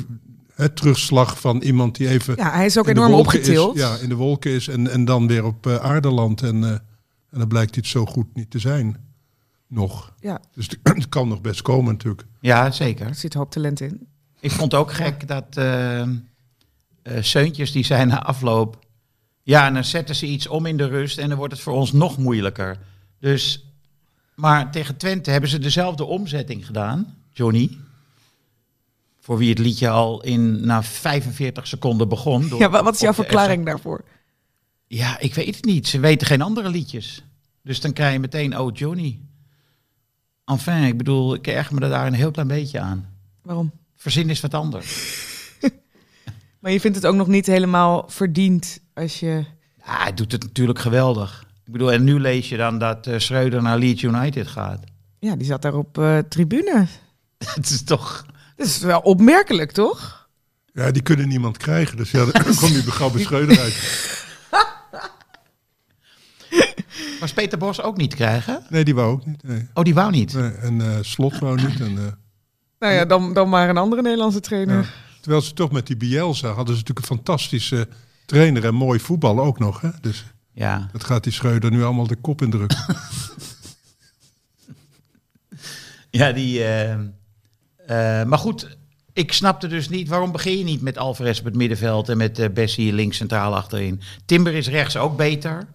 [0.54, 3.74] hè, terugslag van iemand die even Ja, hij is ook enorm opgetild.
[3.74, 6.42] Is, ja, in de wolken is en, en dan weer op aarde landt.
[6.42, 6.78] En, eh,
[7.32, 8.96] en dan blijkt het zo goed niet te zijn.
[9.66, 10.12] Nog.
[10.20, 12.26] Ja, Dus het, kan nog best komen natuurlijk.
[12.40, 13.06] Ja, zeker.
[13.06, 14.06] er zit hoop talent in.
[14.40, 15.58] Ik vond ook gek dat
[17.20, 18.78] Seuntjes die zijn na afloop.
[19.42, 21.72] Ja, en dan zetten ze iets om in de rust en dan wordt het voor
[21.74, 22.78] ons nog moeilijker.
[23.18, 23.64] Dus,
[24.34, 27.78] maar tegen Twente hebben ze dezelfde omzetting gedaan, Johnny.
[29.20, 32.48] Voor wie het liedje al in na 45 seconden begon.
[32.48, 34.04] door- Ja, wa- wat is jouw verklaring daarvoor?
[34.94, 35.88] Ja, ik weet het niet.
[35.88, 37.24] Ze weten geen andere liedjes.
[37.62, 39.20] Dus dan krijg je meteen, oh Johnny.
[40.44, 43.08] Enfin, ik bedoel, ik erg me er daar een heel klein beetje aan.
[43.42, 43.72] Waarom?
[43.96, 44.88] Verzin is wat anders.
[46.60, 49.44] Maar je vindt het ook nog niet helemaal verdiend als je...
[49.84, 51.46] Ja, hij doet het natuurlijk geweldig.
[51.64, 54.84] Ik bedoel, en nu lees je dan dat eh Schreuder naar Leeds United gaat.
[55.18, 56.86] Ja, die zat daar op eh, tribune.
[57.54, 58.26] Het is toch...
[58.56, 60.28] Dat is wel opmerkelijk, toch?
[60.72, 61.96] Ja, die kunnen niemand krijgen.
[61.96, 64.11] Dus ja, dan kom je gauw bij Schreuder uit.
[67.22, 68.62] Was Peter Bos ook niet krijgen?
[68.68, 69.42] Nee, die wou ook niet.
[69.42, 69.66] Nee.
[69.74, 70.34] Oh, die wou niet.
[70.34, 71.80] Nee, en eh, Slot wou niet.
[71.80, 72.12] En, eh,
[72.78, 74.76] Nou ja, dan, dan maar een andere Nederlandse trainer.
[74.80, 74.84] Ja.
[75.20, 77.88] terwijl ze toch met die Bielsa hadden ze natuurlijk een fantastische
[78.26, 79.80] trainer en mooi voetbal ook nog.
[79.80, 79.88] Hè?
[80.00, 80.88] Dus Ja.
[80.92, 82.78] dat gaat die Schreuder nu allemaal de kop indrukken.
[86.10, 86.64] Ja, die...
[86.64, 88.76] eh, eh, maar goed,
[89.12, 90.08] ik snapte dus niet...
[90.08, 92.08] Waarom begin je niet met Alvarez op het middenveld...
[92.08, 94.00] en met eh, Bessie links centraal achterin?
[94.24, 95.66] Timber is rechts ook beter.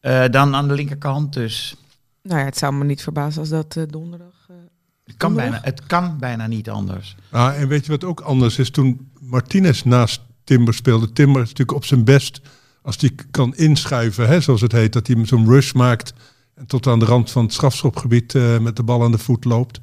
[0.00, 1.76] Eh, dan aan de linkerkant, dus
[2.22, 4.46] Nou ja, het zou me niet verbazen als dat eh, donderdag...
[4.48, 4.56] eh,
[5.04, 5.60] het kan, Donderdag?
[5.62, 7.16] bijna, het kan bijna niet anders.
[7.30, 8.70] Ah, en weet je wat ook anders is?
[8.70, 12.40] Toen Martinez naast Timber speelde, Timber is natuurlijk op zijn best
[12.82, 16.12] als hij kan inschuiven, hè, zoals het heet, dat hij zo'n rush maakt
[16.54, 19.44] en tot aan de rand van het strafschopgebied eh, met de bal aan de voet
[19.44, 19.80] loopt.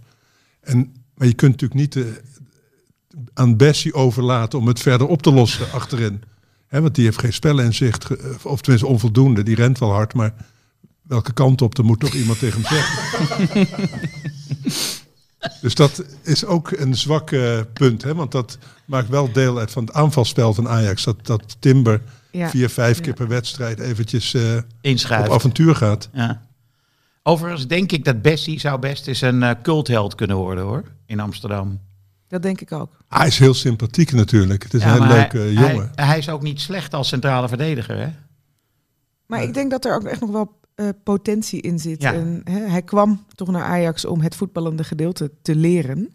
[0.62, 2.06] En, maar je kunt natuurlijk niet
[3.34, 6.24] aan Bessie overlaten om het verder op te lossen achterin.
[6.68, 9.44] Hè, want die heeft geen spelinzicht, ge- of tenminste onvoldoende.
[9.44, 10.34] Die rent wel hard, maar
[11.02, 13.68] welke kant op, dan moet toch iemand tegen hem zeggen.
[15.62, 18.16] Dus dat is ook een zwak eh, punt, hè?
[18.16, 21.04] want dat maakt wel deel uit van het aanvalspel van Ajax.
[21.04, 22.02] Dat, dat Timber
[22.32, 22.50] ja.
[22.50, 23.04] vier, vijf Ja.
[23.04, 24.58] keer per wedstrijd eventjes eh,
[25.22, 26.10] op avontuur gaat.
[26.14, 26.42] Ja.
[27.24, 31.20] Overigens denk ik dat Bessie zou best eens een eh, cultheld kunnen worden hoor, in
[31.20, 31.80] Amsterdam.
[32.28, 32.98] Dat denk ik ook.
[33.10, 34.64] Hij is heel sympathiek natuurlijk.
[34.64, 35.92] Het is Ja, een heel leuke hij, jongen.
[35.96, 38.10] Hij, hij is ook niet slecht als centrale verdediger, hè?
[39.26, 42.02] Maar ik denk dat er ook echt nog wel eh, potentie in zit.
[42.02, 42.14] Ja.
[42.14, 46.12] En, hè, hij kwam toch naar Ajax om het voetballende gedeelte te leren.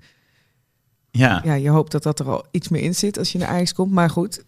[1.11, 1.41] Ja.
[1.45, 3.73] Ja, je hoopt dat dat er al iets meer in zit als je naar Ajax
[3.73, 3.93] komt.
[3.93, 4.45] Maar goed,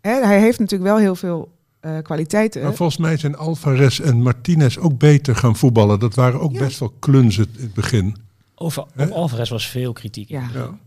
[0.00, 2.62] hè, hij heeft natuurlijk wel heel veel eh, kwaliteiten.
[2.62, 5.98] Maar volgens mij zijn Alvarez en Martinez ook beter gaan voetballen.
[5.98, 6.58] Dat waren ook Ja.
[6.58, 8.16] best wel klunzen in het begin.
[8.62, 10.28] Over op Alvarez was veel kritiek.
[10.28, 10.48] Ja.
[10.54, 10.78] Ja.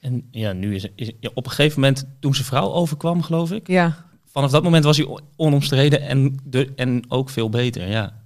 [0.00, 3.52] En ja, nu is, is ja, op een gegeven moment, toen zijn vrouw overkwam, geloof
[3.52, 3.68] ik.
[3.68, 8.22] ja, Vanaf dat moment was hij on- onomstreden en, de, en ook veel beter, ja.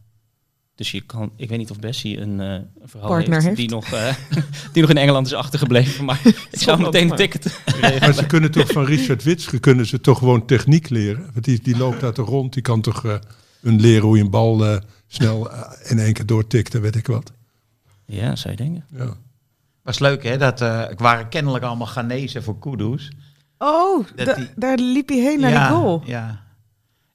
[0.74, 3.57] Dus je kan, ik weet niet of Bessie een, eh, een vrouw Partner heeft, heeft.
[3.57, 4.14] Die, nog, eh,
[4.72, 6.04] die nog in Engeland is achtergebleven.
[6.04, 7.61] Maar ik zou meteen een ticket
[8.00, 11.31] Maar ze kunnen toch van Richard Witsche kunnen ze toch gewoon techniek leren.
[11.33, 12.52] Want die, die loopt daar toch rond.
[12.52, 13.14] Die kan toch eh
[13.61, 14.76] hun leren hoe je een bal eh,
[15.07, 15.50] snel
[15.85, 17.33] in één keer doortikt en weet ik wat.
[18.10, 18.84] Ja, zou je denken.
[18.90, 19.08] Ja.
[19.82, 20.36] Was leuk, hè?
[20.38, 23.10] Dat eh ik waren kennelijk allemaal Ghanese voor Kudus.
[23.58, 26.02] Oh, Dat da- die- daar liep hij heen naar ja, de goal.
[26.04, 26.40] Ja.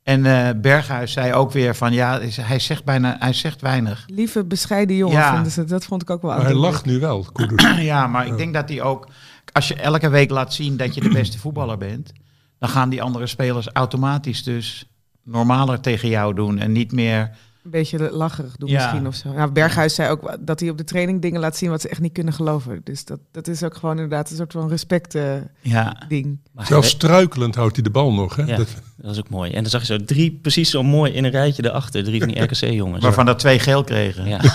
[0.03, 4.03] En eh, Berghuis zei ook weer van ja, hij zegt bijna, hij zegt weinig.
[4.07, 5.33] Lieve, bescheiden jongen Ja.
[5.33, 5.63] vinden ze.
[5.63, 7.77] Dat vond ik ook wel Maar hij lacht nu wel, Kudus.
[7.93, 9.07] ja, maar ik denk dat hij ook,
[9.51, 12.11] als je elke week laat zien dat je de beste voetballer bent,
[12.59, 14.87] dan gaan die andere spelers automatisch dus
[15.23, 17.29] normaler tegen jou doen en niet meer.
[17.63, 18.81] Een beetje lacherig doen Ja.
[18.85, 19.31] misschien of zo.
[19.33, 21.99] Nou, Berghuis zei ook dat hij op de training dingen laat zien wat ze echt
[22.01, 22.81] niet kunnen geloven.
[22.83, 26.39] Dus dat, dat is ook gewoon inderdaad een soort van respect eh, Ja, ding.
[26.51, 28.35] Maar Zelfs hij- struikelend houdt hij de bal nog.
[28.35, 28.43] Hè?
[28.43, 28.57] Ja.
[28.57, 29.51] Dat, dat is ook mooi.
[29.51, 32.03] En dan zag je zo drie, precies zo mooi in een rijtje erachter.
[32.03, 33.03] Drie van die RKC-jongens.
[33.03, 34.27] waarvan er twee geel kregen.
[34.27, 34.39] Ja.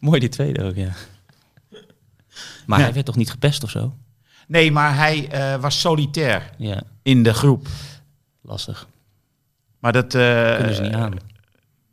[0.00, 0.92] mooi die tweede ook, ja.
[2.66, 2.84] Maar Ja.
[2.84, 3.94] hij werd toch niet gepest of zo?
[4.48, 7.66] Nee, maar hij eh, was solitair Ja, in de groep.
[8.42, 8.88] lastig.
[9.78, 10.14] Maar dat.
[10.14, 11.16] eh, Kunnen ze niet aan.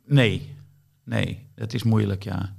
[0.06, 0.54] Nee,
[1.04, 2.54] nee, dat is moeilijk, ja.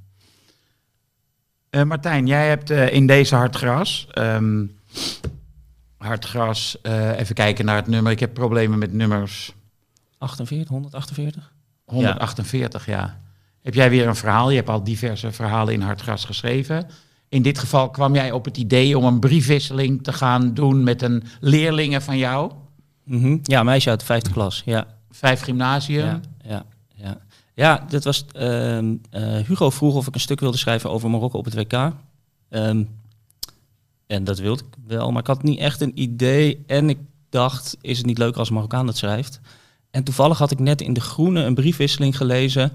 [1.70, 4.08] Eh, Martijn, jij hebt eh, in deze Hartgras.
[4.12, 4.66] ehm
[5.98, 8.12] Hartgras, eh, even kijken naar het nummer.
[8.12, 9.54] Ik heb problemen met nummers
[10.18, 11.52] 48, 148?
[11.86, 13.20] 148, ja.
[13.62, 14.50] Heb jij weer een verhaal?
[14.50, 16.88] Je hebt al diverse verhalen in Hartgras geschreven.
[17.30, 21.02] In dit geval kwam jij op het idee om een briefwisseling te gaan doen met
[21.02, 22.52] een leerlinge van jou.
[23.04, 23.38] Mhm.
[23.44, 24.62] Ja, meisje uit de vijfde klas.
[24.66, 24.88] Ja,
[25.18, 26.22] Vijf gymnasium.
[26.44, 27.18] ja, ja,
[27.54, 27.86] ja.
[27.90, 28.26] Dat was.
[28.32, 31.92] ehm, eh, Hugo vroeg of ik een stuk wilde schrijven over Marokko op het WK.
[32.50, 32.84] Ehm,
[34.08, 36.64] en dat wilde ik wel, maar ik had niet echt een idee.
[36.68, 36.98] En ik
[37.30, 39.40] dacht, is het niet leuk als Marokkaan dat schrijft?
[39.92, 42.72] En toevallig had ik net in De Groene een briefwisseling gelezen.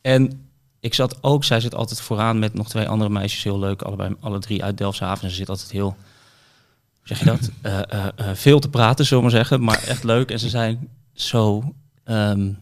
[0.00, 0.48] En
[0.80, 3.82] ik zat ook, zij zit altijd vooraan met nog twee andere meisjes, heel leuk.
[3.82, 5.30] Allebei, alle drie uit Delfshaven.
[5.30, 5.96] Ze zit altijd heel,
[7.02, 7.50] zeg je dat?
[7.62, 7.80] Eh,
[8.16, 9.64] eh, veel te praten, zullen we maar zeggen.
[9.64, 10.30] Maar echt leuk.
[10.30, 10.88] En ze zijn
[11.20, 12.52] zo, ehm,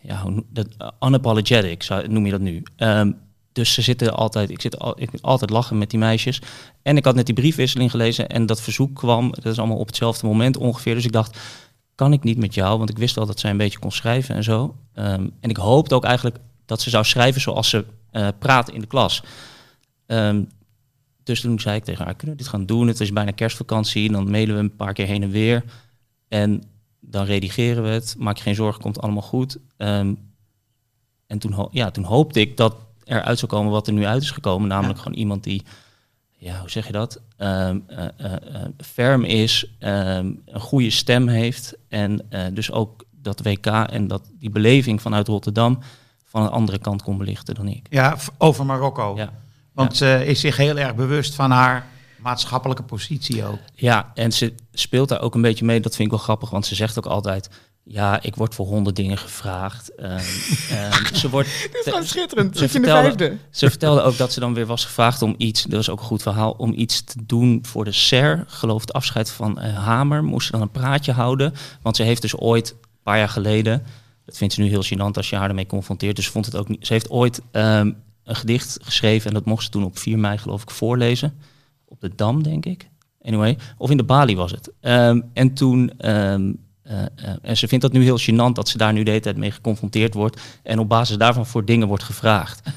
[0.00, 2.62] ja, dat, uh, unapologetic, noem je dat nu.
[2.76, 3.12] Ehm,
[3.52, 6.42] dus ze zitten altijd, ik zit al, ik altijd lachen met die meisjes.
[6.82, 9.86] En ik had net die briefwisseling gelezen en dat verzoek kwam, dat is allemaal op
[9.86, 10.94] hetzelfde moment ongeveer.
[10.94, 11.38] Dus ik dacht,
[11.94, 12.78] kan ik niet met jou?
[12.78, 14.76] Want ik wist wel dat zij een beetje kon schrijven en zo.
[14.92, 18.80] Ehm, en ik hoopte ook eigenlijk dat ze zou schrijven zoals ze eh praat in
[18.80, 19.22] de klas.
[20.06, 20.42] Ehm,
[21.22, 22.86] dus toen zei ik tegen haar, kunnen we dit gaan doen?
[22.86, 25.64] Het is bijna kerstvakantie, dan mailen we een paar keer heen en weer.
[26.28, 26.62] En
[27.08, 28.14] dan redigeren we het.
[28.18, 29.58] Maak je geen zorgen, komt allemaal goed.
[29.76, 30.14] Ehm,
[31.26, 34.22] en toen, ja, toen hoopte ik dat er uit zou komen wat er nu uit
[34.22, 34.68] is gekomen.
[34.68, 35.62] Namelijk gewoon iemand die,
[36.36, 37.20] ja, hoe zeg je dat?
[37.36, 41.76] Ehm, eh, eh, eh, ferm is, ehm, een goede stem heeft.
[41.88, 45.78] En dus ook dat WK en dat, die beleving vanuit Rotterdam
[46.24, 47.86] van een andere kant kon belichten dan ik.
[47.90, 49.16] Ja, over Marokko.
[49.16, 49.32] Ja.
[49.72, 51.86] Want ze is zich heel erg bewust van haar
[52.18, 53.58] maatschappelijke positie ook.
[53.74, 55.80] Ja, en ze speelt daar ook een beetje mee.
[55.80, 57.50] Dat vind ik wel grappig, want ze zegt ook altijd...
[57.88, 59.94] Ja, ik word voor honderd dingen gevraagd.
[59.94, 60.10] Ehm,
[60.70, 62.56] ehm, ze, wordt, Dit is gewoon schitterend.
[62.56, 63.36] Ze in de vertelde- vijfde?
[63.50, 65.62] ze vertelde ook dat ze dan weer was gevraagd om iets...
[65.62, 66.50] Dat was ook een goed verhaal.
[66.50, 68.44] Om iets te doen voor de SER.
[68.46, 70.24] Geloof het afscheid van eh, Hamer.
[70.24, 71.54] Moest ze dan een praatje houden.
[71.82, 72.74] Want ze heeft dus ooit
[73.06, 73.82] paar jaar geleden.
[74.24, 76.16] Dat vindt ze nu heel gênant als je haar ermee confronteert.
[76.16, 77.92] Dus ze, vond het ook niet, ze heeft ooit ehm,
[78.24, 81.38] een gedicht geschreven en dat mocht ze toen op 4 mei geloof ik voorlezen.
[81.88, 82.88] Op de Dam, denk ik.
[83.22, 84.70] Anyway, of in de Bali was het.
[84.80, 85.92] Ehm, en toen...
[85.98, 87.06] ehm, eh, eh,
[87.42, 89.50] en ze vindt dat nu heel gênant dat ze daar nu de hele tijd mee
[89.50, 90.40] geconfronteerd wordt.
[90.62, 92.60] En op basis daarvan voor dingen wordt gevraagd.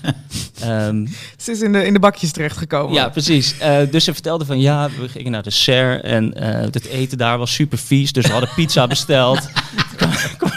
[0.59, 1.05] Ehm,
[1.37, 2.93] Ze is in de, in de bakjes terechtgekomen.
[2.93, 3.57] ja, precies.
[3.57, 7.37] Eh, dus ze vertelde van ja, we gingen naar de Serre en het eten daar
[7.37, 8.11] was super vies.
[8.11, 9.39] Dus we hadden pizza besteld.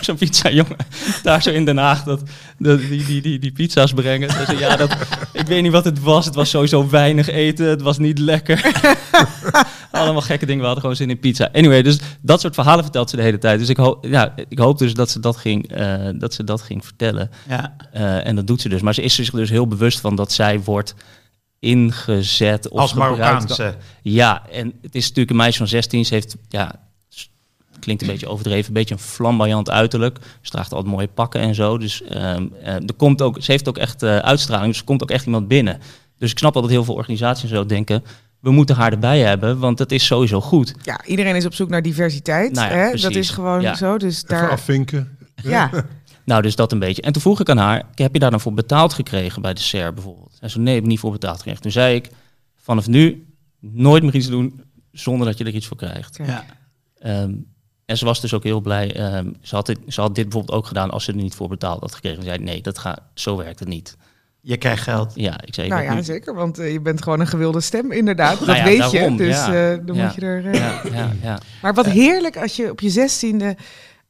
[0.05, 0.77] Zo'n pizza jongen
[1.23, 2.23] daar zo in Den Haag dat,
[2.59, 4.31] dat die, die, die, die pizza's brengen.
[4.31, 4.97] Zei, ja, dat,
[5.33, 6.25] ik weet niet wat het was.
[6.25, 7.67] Het was sowieso weinig eten.
[7.67, 8.71] Het was niet lekker.
[9.91, 10.61] Allemaal gekke dingen.
[10.61, 11.49] We hadden gewoon zin in pizza.
[11.53, 13.59] Anyway, dus dat soort verhalen vertelt ze de hele tijd.
[13.59, 16.63] Dus ik, hoop, ja, ik hoop dus dat ze dat ging, eh, dat ze dat
[16.63, 17.31] ging vertellen.
[17.49, 17.77] Ja.
[17.93, 18.81] Eh, en dat doet ze dus.
[18.81, 20.95] Maar ze is zich dus heel bewust van dat zij wordt
[21.59, 22.69] ingezet.
[22.69, 22.95] Of Als.
[22.95, 23.75] Marokkaanse.
[24.03, 26.05] Ja, en het is natuurlijk een meisje van 16.
[26.05, 26.75] Ze heeft, ja,
[27.83, 30.19] klinkt een beetje overdreven, een beetje een flamboyant uiterlijk.
[30.41, 31.79] Ze draagt altijd mooie pakken en zo.
[31.79, 34.69] Dus ehm, eh, er komt ook, ze heeft ook echt eh, uitstraling.
[34.69, 35.81] Dus er komt ook echt iemand binnen.
[36.19, 38.03] Dus ik snap wel dat heel veel organisaties zo denken.
[38.41, 40.75] We moeten haar erbij hebben, want dat is sowieso goed.
[40.83, 42.53] Ja, iedereen is op zoek naar diversiteit.
[42.53, 42.97] Nou ja, hè?
[42.97, 43.75] Dat is gewoon Ja.
[43.75, 43.99] zo.
[43.99, 45.19] Dus Even daar, afvinken.
[45.43, 45.71] ja,
[46.25, 47.03] Nou, dus dat een beetje.
[47.03, 49.61] En toen vroeg ik aan haar, heb je daar dan voor betaald gekregen bij de
[49.61, 50.37] SER bijvoorbeeld?
[50.41, 51.63] En ze nee, heb ik niet voor betaald gekregen.
[51.63, 52.09] Toen zei ik,
[52.57, 53.27] vanaf nu
[53.61, 56.19] nooit meer iets doen zonder dat je er iets voor krijgt.
[56.27, 56.45] Ja.
[56.99, 57.33] Ehm,
[57.87, 58.95] en ze was dus ook heel blij.
[58.97, 61.49] ehm, ze, had dit, ze had dit bijvoorbeeld ook gedaan als ze er niet voor
[61.49, 62.23] betaald had gekregen.
[62.23, 63.97] Ze zei, nee, dat gaat, zo werkt het niet.
[64.41, 65.13] Je krijgt geld.
[65.15, 66.35] Ja, ik zei, nou dat ja, nu- zeker.
[66.35, 68.39] Want eh, je bent gewoon een gewilde stem, inderdaad.
[68.39, 69.17] Dat Nou ja, weet daarom, je.
[69.19, 69.71] Dus ja.
[69.73, 70.05] eh, dan Ja.
[70.05, 70.47] moet je er...
[70.47, 71.39] eh, ja, ja, ja.
[71.63, 73.57] Maar wat heerlijk als je op je zestiende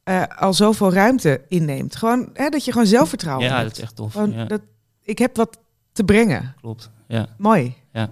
[0.03, 1.95] eh al zoveel ruimte inneemt.
[1.95, 3.67] Gewoon hè, dat je gewoon zelfvertrouwen ja, hebt.
[3.67, 4.11] dat is echt tof.
[4.11, 4.61] Gewoon Ja, dat,
[5.03, 5.57] ik heb wat
[5.91, 6.55] te brengen.
[6.61, 6.89] klopt.
[7.07, 7.75] Ja, Mooi.
[7.93, 8.09] ja.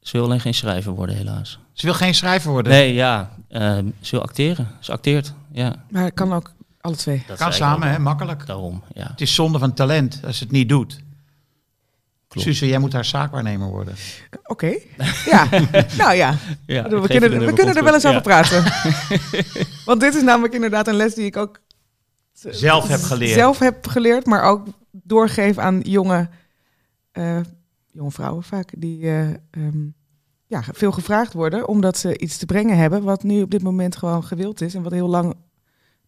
[0.00, 1.58] Ze wil alleen geen schrijver worden, helaas.
[1.74, 2.72] Ze wil geen schrijver worden.
[2.72, 3.30] Nee, ja.
[3.48, 4.68] ehm, ze wil acteren.
[4.80, 5.84] Ze acteert, ja.
[5.90, 7.24] Maar het kan ook alle twee.
[7.26, 7.98] Dat kan samen, hè?
[7.98, 8.46] makkelijk.
[8.46, 9.06] Daarom, ja.
[9.10, 11.02] Het is zonde van talent als ze het niet doet.
[12.28, 12.46] Klopt.
[12.46, 13.94] Suze, jij moet haar zaakwaarnemer worden.
[14.44, 14.78] Oké.
[15.24, 15.48] Ja.
[15.98, 16.36] nou ja.
[16.66, 18.62] ja we kunnen, we kunnen er wel eens over praten.
[19.86, 21.60] Want dit is namelijk inderdaad een les die ik ook
[22.32, 23.32] Zelf heb geleerd.
[23.32, 26.28] zelf heb geleerd, maar ook doorgeef aan jonge,
[27.12, 27.40] eh,
[27.92, 29.86] jonge vrouwen vaak, die eh, ehm,
[30.54, 33.96] ja, veel gevraagd worden omdat ze iets te brengen hebben wat nu op dit moment
[33.96, 35.34] gewoon gewild is en wat heel lang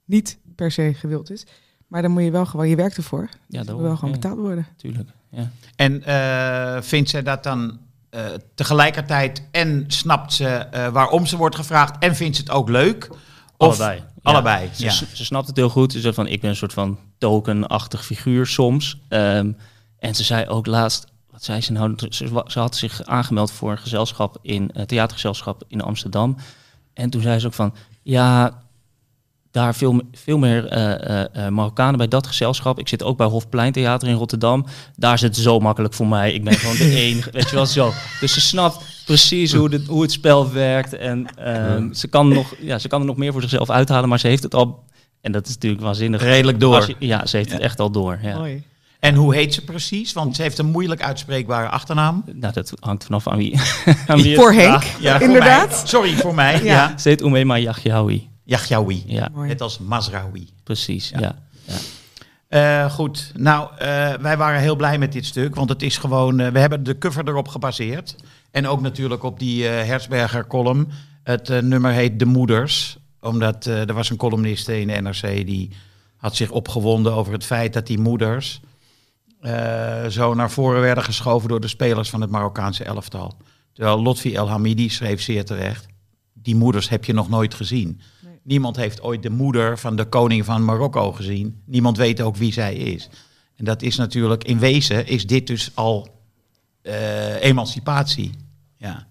[0.04, 1.46] niet per se gewild is.
[1.86, 3.28] Maar dan moet je wel gewoon, je werkt ervoor.
[3.48, 4.66] Ja, Dus je moet wel gewoon Ja, betaald worden.
[4.76, 5.50] Tuurlijk, ja.
[5.76, 7.78] En eh, vindt zij dat dan
[8.10, 12.68] eh, tegelijkertijd en snapt ze eh, waarom ze wordt gevraagd en vindt ze het ook
[12.68, 13.08] leuk?
[13.56, 13.98] Of Allebei.
[13.98, 14.04] Ja.
[14.22, 14.90] Allebei, Ze, ja.
[14.90, 15.92] ze snapt het heel goed.
[15.92, 19.00] Ze zegt van, ik ben een soort van tokenachtig figuur soms.
[19.08, 19.52] Ehm,
[19.98, 21.94] en ze zei ook laatst, wat zei ze nou?
[22.46, 26.36] Ze, had zich aangemeld voor een gezelschap in een theatergezelschap in Amsterdam.
[26.94, 28.62] En toen zei ze ook van, ja,
[29.50, 32.78] daar veel, veel meer eh, eh, eh, Marokkanen bij dat gezelschap.
[32.78, 34.66] Ik zit ook bij Hofplein Theater in Rotterdam.
[34.96, 36.32] Daar is het zo makkelijk voor mij.
[36.32, 37.92] Ik ben gewoon de enige, weet je wel zo.
[38.20, 40.92] Dus ze snapt precies hoe, de, hoe het spel werkt.
[40.92, 44.18] En ehm, ze, kan nog, ja, ze kan er nog meer voor zichzelf uithalen, maar
[44.20, 44.84] ze heeft het al...
[45.20, 46.22] En dat is natuurlijk waanzinnig.
[46.22, 46.84] Redelijk door.
[46.98, 48.18] Je- ja, ze heeft het echt al door.
[48.22, 48.36] Ja.
[48.36, 48.62] Mooi.
[49.00, 50.12] En hoe heet ze precies?
[50.12, 52.24] Want ze heeft een moeilijk uitspreekbare achternaam.
[52.32, 53.60] Nou, dat hangt vanaf aan wie.
[54.06, 55.00] aan wie het Voor Henk, vraagt.
[55.00, 55.82] Ja, inderdaad.
[55.88, 56.64] Sorry voor mij.
[56.64, 56.64] Ja.
[56.64, 56.98] Ja.
[56.98, 58.28] Ze heet Oumema Yaghyaoui.
[58.44, 59.02] Yahyaoui.
[59.06, 59.48] Ja, Mooi.
[59.48, 60.48] Net als Mazraoui.
[60.64, 61.08] precies.
[61.08, 61.20] Ja.
[61.20, 61.34] Ja.
[61.64, 61.74] Ja.
[62.84, 66.40] Eh, goed, nou, eh, wij waren heel blij met dit stuk, want het is gewoon,
[66.40, 68.16] eh, we hebben de cover erop gebaseerd.
[68.50, 70.88] En ook natuurlijk op die eh Herzberger column.
[71.22, 75.70] Het nummer heet De Moeders, omdat eh, er was een columniste in de NRC die
[76.16, 78.60] had zich opgewonden over het feit dat die moeders
[79.40, 83.36] eh, zo naar voren werden geschoven door de spelers van het Marokkaanse elftal.
[83.72, 85.86] Terwijl Lotfi El Hamidi schreef zeer terecht,
[86.32, 88.00] die moeders heb je nog nooit gezien.
[88.42, 91.62] Niemand heeft ooit de moeder van de koning van Marokko gezien.
[91.64, 93.08] Niemand weet ook wie zij is.
[93.56, 96.08] En dat is natuurlijk, in wezen is dit dus al
[96.82, 98.30] eh, emancipatie.
[98.76, 99.06] Ja.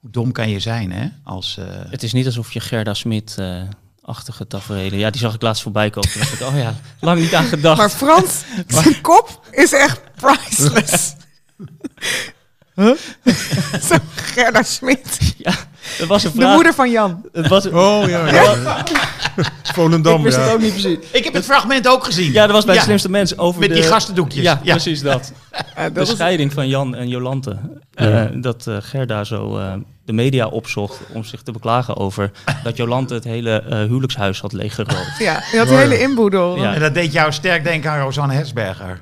[0.00, 1.08] Hoe dom kan je zijn, hè?
[1.22, 3.62] Als, eh, Het is niet alsof je Gerda Smit eh
[4.08, 4.98] achtige tafereelen.
[4.98, 6.10] Ja, die zag ik laatst voorbij komen.
[6.10, 7.78] Toen dacht ik, oh ja, lang niet aan gedacht.
[7.78, 8.30] Maar Frans,
[8.82, 11.14] zijn kop is echt priceless.
[12.74, 12.94] Huh?
[13.88, 15.34] Zo, Gerda Smit.
[15.36, 15.52] ja,
[15.98, 16.54] dat was een De vraag.
[16.54, 17.24] moeder van Jan.
[17.32, 18.32] Het was, Oh ja, ja.
[18.32, 18.84] ja.
[19.74, 20.42] Volendam, ik wist ja.
[20.42, 20.96] het ook niet precies.
[21.12, 22.32] ik heb het fragment ook gezien.
[22.32, 23.74] Ja, dat was bij Ja, de slimste mensen over Met de...
[23.74, 24.42] die gastendoekjes.
[24.42, 24.72] Ja, Ja.
[24.72, 25.32] precies dat.
[25.74, 27.56] Eh, De scheiding van Jan en Jolante.
[27.94, 29.72] Eh, dat eh, Gerda zo eh,
[30.04, 32.30] de media opzocht om zich te beklagen over
[32.62, 35.18] dat Jolante het hele eh, huwelijkshuis had leeggeroofd.
[35.18, 36.56] ja, je had die hele inboedel.
[36.56, 36.74] Ja.
[36.74, 39.00] En dat deed jou sterk denken aan Rosanne Herzberger.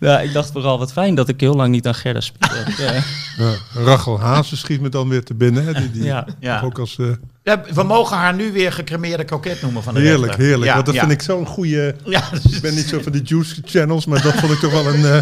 [0.00, 2.64] Ja, ik dacht vooral wat fijn dat ik heel lang niet aan Gerda speelde.
[2.78, 2.92] Ja.
[3.36, 3.54] Ja.
[3.84, 5.64] Rachel Hazen schiet me dan weer te binnen.
[5.64, 6.26] Hè, die, die Ja.
[6.40, 6.60] Ja.
[6.64, 7.06] ook als eh,
[7.44, 10.44] we mogen haar nu weer gecremeerde kroket noemen van de Heerlijk, rechter.
[10.44, 10.64] heerlijk.
[10.66, 11.00] Ja, Want dat ja.
[11.00, 11.96] vind ik zo'n goede...
[12.04, 14.94] Ja, Ik ben niet zo van die juice channels, maar dat vond ik toch wel
[14.94, 15.18] een eh,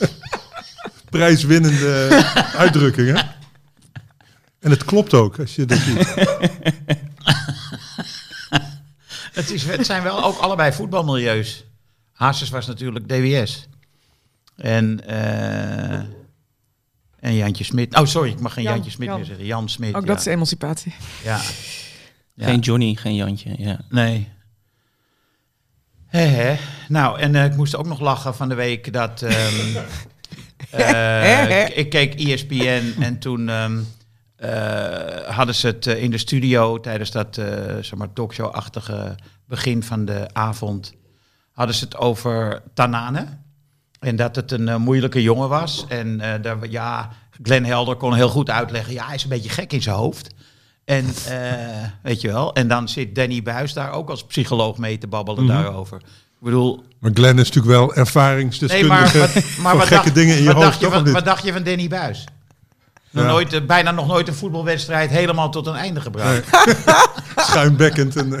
[1.10, 2.08] prijswinnende
[2.56, 3.08] uitdrukking.
[3.08, 3.22] Hè?
[4.60, 6.14] En het klopt ook, als je dat ziet.
[9.38, 11.64] het, is, het zijn wel ook allebei voetbalmilieus.
[12.12, 13.68] Hazes was natuurlijk DWS.
[14.56, 16.00] En, eh,
[17.20, 17.96] en Jantje Smit.
[17.96, 19.16] Oh, sorry, ik mag geen Jan, Jantje Smit Jan.
[19.16, 19.44] meer zeggen.
[19.44, 19.94] Jan Smit.
[19.94, 20.06] Ook ja.
[20.06, 20.94] dat is emancipatie.
[21.24, 21.40] Ja.
[22.34, 22.46] Ja.
[22.48, 23.54] Geen Johnny, geen Jantje.
[23.58, 23.80] Ja.
[23.88, 24.28] Nee.
[26.06, 26.56] Hè, hè.
[26.88, 29.22] Nou, en eh, ik moest ook nog lachen van de week dat...
[29.22, 29.76] ehm,
[30.70, 33.80] eh, ik, ik keek ESPN en toen ehm,
[34.36, 37.34] eh, hadden ze het in de studio tijdens dat
[37.80, 39.14] zeg maar, talkshow-achtige
[39.46, 40.92] begin van de avond.
[41.52, 43.26] Hadden ze het over Tanane.
[44.00, 45.84] En dat het een eh, moeilijke jongen was.
[45.88, 47.08] En eh, daar, ja,
[47.42, 48.92] Glenn Helder kon heel goed uitleggen.
[48.92, 50.30] Ja, hij is een beetje gek in zijn hoofd.
[50.84, 52.54] En eh, weet je wel.
[52.54, 55.52] En dan zit Danny Buis daar ook als psycholoog mee te babbelen Mhm.
[55.62, 55.96] daarover.
[55.96, 60.14] Ik bedoel, Maar Glenn is natuurlijk wel nee, ervaringsdeskundige maar, wat, maar wat, gekke dacht,
[60.14, 60.80] dingen in je wat, hoofd.
[60.80, 61.12] dacht je niet?
[61.12, 62.24] wat dacht je van Danny Buis?
[63.10, 63.30] Nog Ja.
[63.30, 66.42] nooit, bijna nog nooit een voetbalwedstrijd helemaal tot een einde gebracht.
[67.48, 68.16] Schuimbekkend.
[68.16, 68.40] En,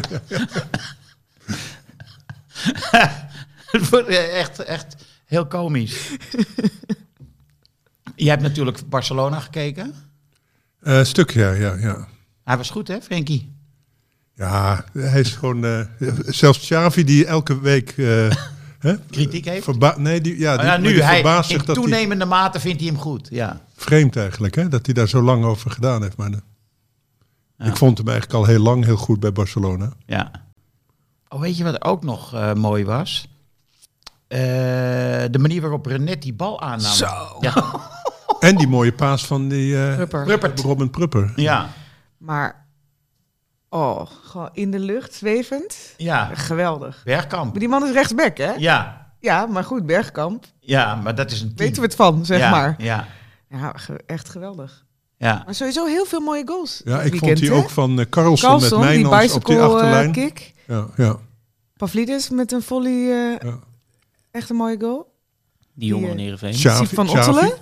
[4.32, 4.96] echt, echt
[5.30, 6.10] heel komisch.
[8.16, 9.94] Je hebt natuurlijk Barcelona gekeken.
[10.80, 12.08] eh, een stuk, ja, ja, ja.
[12.44, 13.52] Hij was goed, hè, Frenkie?
[14.34, 15.64] Ja, hij is gewoon...
[15.64, 15.80] eh,
[16.26, 17.90] zelfs Xavi, die elke week...
[17.90, 18.30] eh,
[18.86, 19.64] hè, Kritiek heeft.
[19.64, 22.80] verba- nee, die, ja, maar nu, die hij, verbaast zich in dat toenemende mate vindt
[22.80, 23.28] hij hem goed.
[23.30, 23.60] Ja.
[23.76, 24.68] Vreemd eigenlijk, hè?
[24.68, 26.16] Dat hij daar zo lang over gedaan heeft.
[26.16, 26.38] Maar, eh,
[27.56, 27.64] Ja.
[27.66, 29.92] Ik vond hem eigenlijk al heel lang heel goed bij Barcelona.
[30.06, 30.30] ja.
[31.28, 33.28] Oh, weet je wat ook nog eh, mooi was?
[34.30, 34.38] Eh,
[35.30, 36.92] de manier waarop Renet die bal aannam.
[36.92, 37.06] Zo.
[37.40, 37.54] Ja.
[38.40, 40.24] En die mooie paas van die eh, Prupper.
[40.24, 40.60] Ruppert.
[40.60, 41.32] Robin Prupper.
[41.36, 41.68] Ja.
[42.18, 42.66] Maar,
[43.68, 45.76] oh, gewoon in de lucht, zwevend.
[45.96, 46.30] ja.
[46.34, 47.02] Geweldig.
[47.04, 47.50] Bergkamp.
[47.50, 48.52] Maar die man is rechtsback, hè?
[48.52, 49.06] Ja.
[49.18, 50.44] Ja, maar goed, Bergkamp.
[50.60, 51.56] Ja, maar dat is een team.
[51.68, 52.74] Weten we het van, zeg ja, maar.
[52.78, 53.06] Ja.
[53.48, 54.84] Ja, ge- echt geweldig.
[55.16, 55.42] Ja.
[55.44, 56.80] Maar sowieso heel veel mooie goals.
[56.84, 57.56] Ja, ik weekend, vond die hè?
[57.56, 60.12] ook van Carlson met Carlson, Mijnans op die bicycle achterlijn.
[60.12, 60.54] kick.
[60.66, 61.16] ja, ja.
[61.76, 62.92] Pavlidis met een volley.
[62.92, 63.58] eh, Ja.
[64.30, 65.08] Echt een mooie goal.
[65.74, 66.52] Die jongen van eh, Heerenveen.
[66.52, 67.06] Xavi, van?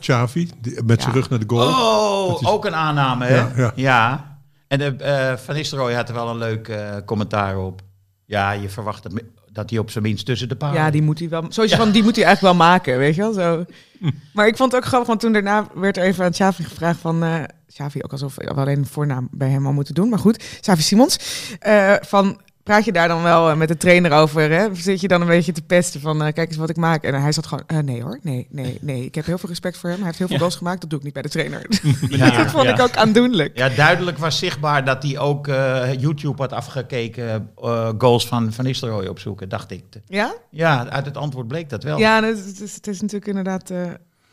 [0.00, 1.20] Xavi, die- met zijn Ja.
[1.20, 1.68] rug naar de goal.
[1.68, 3.62] Oh, Dat is- ook een aanname, hè?
[3.62, 4.37] Ja, ja.
[4.68, 7.81] En de, eh, Van Nistelrooy had er wel een leuk eh, commentaar op.
[8.24, 10.76] Ja, je verwacht het, dat hij op zijn minst tussen de palen...
[10.76, 11.44] Ja, die moet hij wel.
[11.48, 13.33] Sowieso van die moet hij eigenlijk wel maken, weet je wel.
[13.33, 13.64] Zo.
[14.00, 14.11] Hm.
[14.33, 17.00] Maar ik vond het ook grappig, want toen daarna werd er even aan Xavi gevraagd
[17.00, 17.22] van.
[17.22, 20.59] eh Xavi, ook alsof we alleen een voornaam bij hem al moeten doen, maar goed.
[20.61, 21.18] Xavi Simons.
[21.59, 22.40] eh, van.
[22.68, 24.50] Praat je daar dan wel eh, met de trainer over?
[24.50, 24.66] Hè?
[24.66, 27.02] Of zit je dan een beetje te pesten van, eh, kijk eens wat ik maak?
[27.02, 29.04] En hij zat gewoon, eh, nee hoor, nee, nee, nee.
[29.04, 29.98] Ik heb heel veel respect voor hem.
[29.98, 30.42] Hij heeft heel veel Ja.
[30.42, 30.81] goals gemaakt.
[30.81, 31.66] Dat doe ik niet bij de trainer.
[32.09, 32.74] Ja, dat vond ja.
[32.74, 33.59] ik ook aandoenlijk.
[33.59, 37.48] Ja, duidelijk was zichtbaar dat hij ook eh, YouTube had afgekeken...
[37.62, 39.85] eh, goals van Van Nistelrooy opzoeken, dacht ik.
[40.07, 40.35] Ja?
[40.50, 41.98] Ja, uit het antwoord bleek dat wel.
[41.98, 43.70] Ja, het is, het is natuurlijk inderdaad.
[43.70, 43.78] eh,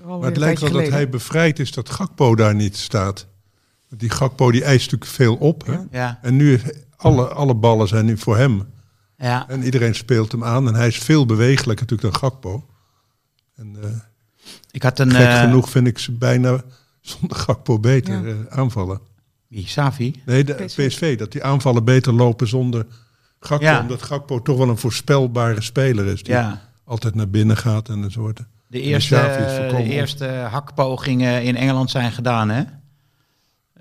[0.06, 3.28] Maar het lijkt wel dat hij bevrijd is dat Gakpo daar niet staat.
[3.90, 5.66] Die Gakpo die eist natuurlijk veel op.
[5.66, 5.72] Hè?
[5.74, 5.86] Ja.
[5.92, 6.62] Ja, En nu,
[6.98, 8.64] alle, alle ballen zijn nu voor hem.
[9.18, 9.50] ja.
[9.50, 10.68] En iedereen speelt hem aan.
[10.68, 12.66] En hij is veel bewegelijker natuurlijk dan Gakpo.
[13.56, 13.90] En eh,
[14.72, 15.12] Ik had een...
[15.12, 16.62] gek eh, genoeg vind ik ze bijna
[17.02, 18.34] zonder Gakpo beter Ja.
[18.50, 19.00] eh, aanvallen.
[19.48, 20.22] Wie, Savi?
[20.26, 20.88] Nee, de PSV.
[20.88, 21.18] PSV.
[21.18, 22.86] dat die aanvallen beter lopen zonder
[23.40, 23.66] Gakpo.
[23.66, 23.80] Ja.
[23.82, 26.24] Omdat Gakpo toch wel een voorspelbare speler is.
[26.24, 26.62] Die Ja.
[26.84, 28.40] altijd naar binnen gaat en zo wordt.
[28.68, 29.16] De eerste,
[29.78, 32.64] de eerste hakpogingen in Engeland zijn gedaan, hè?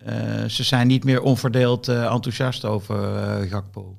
[0.05, 3.97] Eh, ze zijn niet meer onverdeeld eh, enthousiast over eh Gakpo.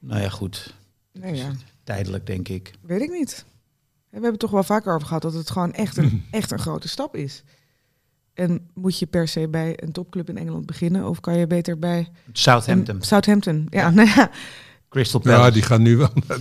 [0.00, 0.74] Nou ja, goed.
[1.12, 1.50] Nee, ja.
[1.84, 2.72] Tijdelijk, denk ik.
[2.80, 3.44] Weet ik niet.
[3.86, 6.58] We hebben het toch wel vaker over gehad dat het gewoon echt een, echt een
[6.58, 7.42] grote stap is.
[8.34, 11.08] En moet je per se bij een topclub in Engeland beginnen?
[11.08, 13.66] Of kan je beter bij Southampton, een- Southampton?
[13.70, 14.30] Ja, nou ja,
[14.88, 15.42] Crystal Palace.
[15.42, 16.38] Ja, die gaan nu wel naar,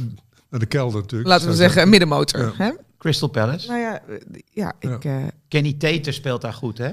[0.50, 1.30] naar de kelder natuurlijk.
[1.30, 2.40] laten we zeggen middenmotor.
[2.42, 2.52] Ja.
[2.58, 2.72] Hè?
[2.98, 3.68] Crystal Palace.
[3.68, 4.16] Nou ja, eh,
[4.52, 6.92] ja, ik, eh, Kenny Tater speelt daar goed, hè?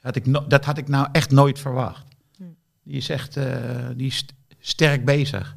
[0.00, 2.04] Had ik no- dat had ik nou echt nooit verwacht.
[2.36, 2.42] Hm.
[2.82, 5.54] Die is echt eh, die is st- sterk bezig.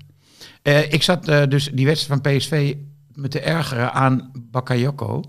[0.61, 2.75] Eh, ik zat eh, dus die wedstrijd van PSV
[3.13, 5.23] me te ergeren aan Bakayoko.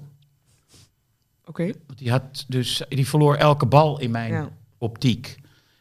[1.45, 1.73] oké.
[1.97, 4.49] Die, had dus, die verloor elke bal in mijn Ja.
[4.79, 5.37] optiek.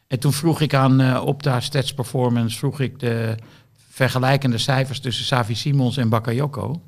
[0.08, 3.36] En toen vroeg ik aan Opta Stats Performance, vroeg ik de
[3.89, 6.82] vergelijkende cijfers tussen Savi Simons en Bakayoko.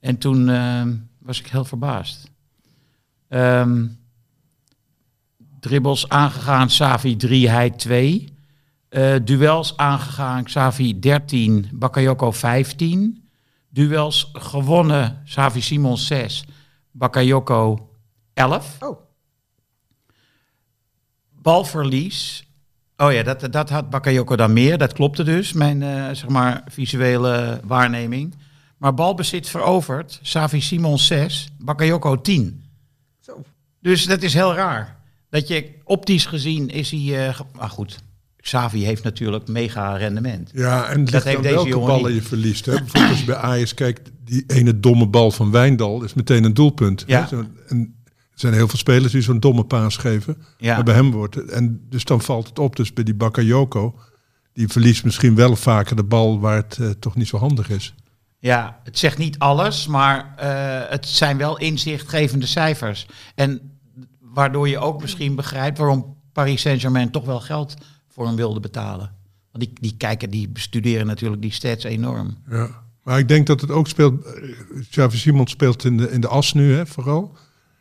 [0.00, 0.46] En toen
[1.18, 2.30] was ik heel verbaasd.
[3.28, 3.86] Ehm
[5.64, 8.32] dribbles aangegaan, Savi 3, hij 2.
[8.88, 13.28] Eh, duels aangegaan, Savi 13, Bakayoko 15.
[13.68, 16.44] Duels gewonnen, Savi Simons 6,
[16.90, 17.90] Bakayoko
[18.34, 18.76] 11.
[18.80, 19.00] Oh.
[21.42, 22.44] Balverlies
[22.96, 24.78] Oh ja, dat, dat had Bakayoko dan meer.
[24.78, 28.34] Dat klopte dus, mijn eh, zeg maar visuele waarneming.
[28.78, 30.18] Maar balbezit veroverd.
[30.22, 32.64] Savi Simon 6, Bakayoko 10.
[33.20, 33.42] Zo.
[33.80, 35.02] Dus dat is heel raar.
[35.34, 37.34] Dat je optisch gezien is hij...
[37.34, 37.98] ge- maar goed,
[38.38, 40.50] Savi heeft natuurlijk mega rendement.
[40.52, 42.22] Ja, en Dat heeft deze welke ballen niet.
[42.22, 42.66] je verliest.
[42.66, 42.72] Hè?
[42.72, 46.54] Bijvoorbeeld als je bij Ajax kijkt, die ene domme bal van Wijndal is meteen een
[46.54, 47.04] doelpunt.
[47.06, 47.28] Ja.
[47.30, 47.36] Hè?
[47.68, 50.36] En er zijn heel veel spelers die zo'n domme paas geven.
[50.58, 50.74] Ja.
[50.74, 51.48] Maar bij hem wordt het.
[51.50, 52.76] En dus dan valt het op.
[52.76, 53.98] Dus bij die Bakayoko,
[54.52, 57.94] die verliest misschien wel vaker de bal waar het eh, toch niet zo handig is.
[58.38, 63.06] Ja, het zegt niet alles, maar eh, het zijn wel inzichtgevende cijfers.
[63.34, 63.73] En
[64.34, 67.74] waardoor je ook misschien begrijpt waarom Paris Saint-Germain toch wel geld
[68.08, 69.12] voor hem wilde betalen.
[69.52, 72.36] Want die, die kijken, die bestuderen natuurlijk die stats enorm.
[72.48, 72.82] Ja.
[73.02, 74.24] Maar ik denk dat het ook speelt.
[74.24, 74.42] eh,
[74.90, 77.36] Xavi Simons speelt in de, in de as nu, hè, vooral.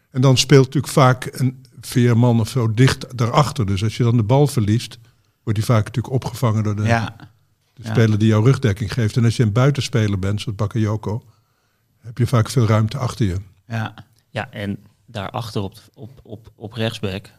[0.09, 3.65] En dan speelt natuurlijk vaak een veerman of zo dicht daarachter.
[3.65, 4.99] Dus als je dan de bal verliest,
[5.43, 7.15] wordt die vaak natuurlijk opgevangen door de, Ja,
[7.73, 7.91] de ja.
[7.93, 9.17] speler die jouw rugdekking geeft.
[9.17, 11.23] En als je een buitenspeler bent, zoals Bakayoko,
[11.97, 13.35] heb je vaak veel ruimte achter je.
[13.67, 13.93] ja.
[14.29, 14.77] Ja, en
[15.13, 17.29] daarachter op, op, op, op rechtsback.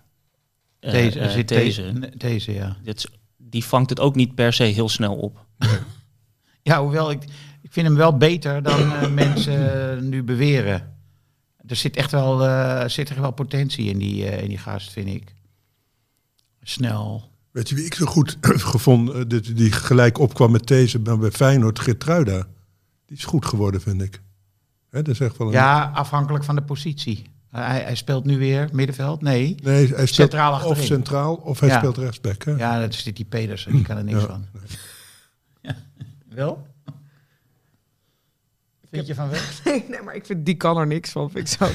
[0.81, 2.13] eh, Deze, eh, zit deze.
[2.17, 2.53] deze.
[2.53, 2.77] ja.
[2.83, 5.47] Dit die vangt het ook niet per se heel snel op.
[6.63, 7.23] Ja, hoewel ik,
[7.63, 10.97] ik vind hem wel beter dan eh, mensen nu beweren.
[11.67, 14.93] Er zit echt wel, eh, zit echt wel potentie in die, eh, in die gast,
[14.93, 15.35] vind ik.
[16.63, 17.31] Snel.
[17.51, 18.39] Weet je wie ik zo goed
[18.75, 22.47] gevonden, die, die gelijk opkwam met deze bij bij Feyenoord, Gertruida.
[23.07, 24.23] Die is goed geworden, vind ik.
[24.91, 25.53] Hè, dat is echt wel een...
[25.53, 27.27] Ja, afhankelijk van de positie.
[27.57, 29.23] Hij, hij speelt nu weer middenveld?
[29.23, 29.55] Nee.
[29.63, 30.85] Nee, hij speelt Centraal of achterin.
[30.85, 31.79] centraal of hij Ja.
[31.79, 32.45] speelt rechtsback.
[32.45, 32.51] Hè?
[32.53, 34.27] Ja, dat is dit die Pedersen, die kan er niks Ja.
[34.27, 34.47] van.
[35.61, 35.77] Ja.
[36.29, 36.67] Wel?
[38.91, 39.41] Vind je van wel?
[39.65, 41.31] Nee, nee, maar ik vind die kan er niks van.
[41.31, 41.67] Vind ik zo.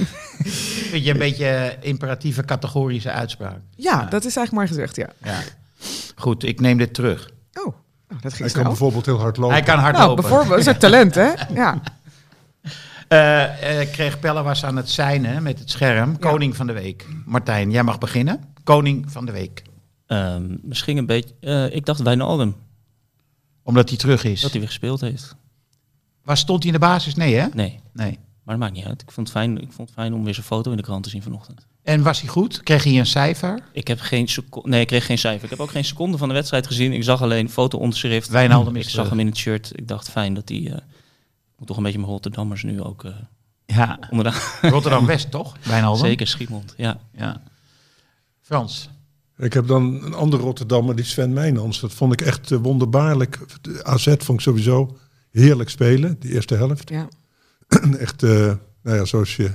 [0.92, 3.60] Vind je een beetje imperatieve categorische uitspraak?
[3.76, 5.10] Ja, dat is eigenlijk maar gezegd, ja.
[5.24, 5.40] Ja.
[6.16, 7.30] Goed, ik neem dit terug.
[7.54, 7.74] Oh, nou,
[8.08, 8.64] dat ging Hij kan snel.
[8.64, 9.56] bijvoorbeeld heel hard lopen.
[9.56, 10.22] Hij kan hard Nou, lopen.
[10.24, 11.32] bijvoorbeeld, dat is ook talent, hè?
[11.62, 11.82] Ja.
[13.10, 16.20] Eh, eh, kreeg Pelle was aan het zijnen met het scherm.
[16.20, 17.06] Koning van de week.
[17.26, 18.44] Martijn, jij mag beginnen.
[18.64, 19.62] Koning van de week.
[20.08, 21.34] Ehm, misschien een beetje...
[21.40, 22.56] eh, ik dacht Wijnaldum,
[23.64, 24.42] Omdat hij terug is.
[24.42, 25.36] dat hij weer gespeeld heeft.
[26.24, 27.16] Waar stond hij in de basis?
[27.16, 27.48] Nee, hè?
[27.54, 28.12] Nee, Nee.
[28.44, 29.02] maar dat maakt niet uit.
[29.02, 31.04] Ik vond, het fijn, ik vond het fijn om weer zijn foto in de krant
[31.04, 31.68] te zien vanochtend.
[31.84, 32.64] En was hij goed?
[32.64, 33.60] Kreeg hij een cijfer?
[33.72, 34.70] Ik heb geen seconde...
[34.70, 35.44] Nee, ik kreeg geen cijfer.
[35.44, 36.94] Ik heb ook geen seconde van de wedstrijd gezien.
[36.94, 38.28] Ik zag alleen foto-onderschrift.
[38.30, 39.10] Wijnaldum is Ik zag terug.
[39.10, 39.72] hem in het shirt.
[39.76, 40.72] Ik dacht, fijn dat hij...
[40.72, 40.78] eh,
[41.60, 43.12] moet toch een beetje mijn Rotterdammers nu ook eh
[43.66, 44.00] Ja.
[44.10, 44.42] onderdaan.
[44.72, 45.56] Rotterdam-West, toch?
[45.68, 46.06] Wijnaldum?
[46.06, 47.00] Zeker Schiemond, ja.
[47.14, 47.42] Ja.
[48.42, 48.90] Frans.
[49.38, 51.80] Ik heb dan een andere Rotterdammer, die Sven Meijnans.
[51.80, 53.40] Dat vond ik echt eh, wonderbaarlijk.
[53.62, 54.98] De AZ vond ik sowieso
[55.32, 56.90] heerlijk spelen, die eerste helft.
[56.90, 57.08] ja.
[58.00, 58.30] echt, eh,
[58.84, 59.52] nou ja, zoals je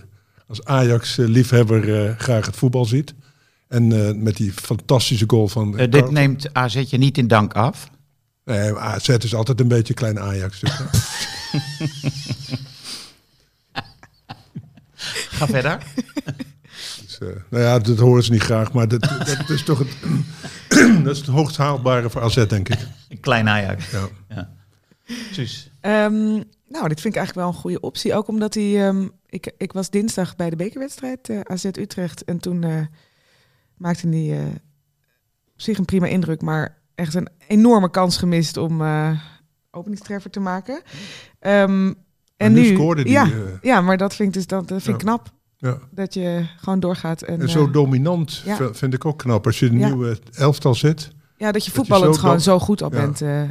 [0.48, 3.14] als Ajax-liefhebber graag het voetbal ziet.
[3.68, 5.72] En eh, met die fantastische goal van...
[5.72, 7.90] Dit Carl- neemt AZ je niet in dank af.
[8.44, 10.60] Nee, AZ is altijd een beetje klein Ajax.
[10.60, 10.72] Dus.
[15.36, 15.78] Ga verder.
[17.02, 19.96] Dus, eh, nou ja, dat horen ze niet graag, maar dat, dat is toch het,
[21.04, 22.86] dat is het hoogst haalbare voor AZ, denk ik.
[23.08, 23.90] Een klein Ajax.
[23.90, 24.08] Ja.
[24.28, 24.50] Ja.
[25.32, 25.70] Suus.
[25.80, 28.14] Ehm, nou, dit vind ik eigenlijk wel een goede optie.
[28.14, 28.86] Ook omdat hij...
[28.86, 32.24] ehm, ik, ik was dinsdag bij de bekerwedstrijd eh, AZ Utrecht.
[32.24, 32.80] En toen eh,
[33.76, 34.46] maakte hij eh,
[35.54, 36.42] op zich een prima indruk.
[36.42, 39.20] Maar echt een enorme kans gemist om eh
[39.74, 40.82] openingstreffer te maken.
[41.38, 41.92] Ehm,
[42.36, 43.30] en nu nu, scoorde die, Ja, eh,
[43.62, 45.08] ja, maar dat vind ik dus dat, dat vind ik Ja.
[45.08, 45.32] knap.
[45.56, 45.78] Ja.
[45.90, 47.22] Dat je gewoon doorgaat.
[47.22, 48.74] En, En zo eh, dominant ja.
[48.74, 49.46] vind ik ook knap.
[49.46, 49.86] Als je een Ja.
[49.86, 51.10] nieuwe elftal zit.
[51.36, 52.88] ja, dat je je voetballend zo gewoon zo goed Ja.
[52.88, 53.20] bent.
[53.20, 53.42] eh,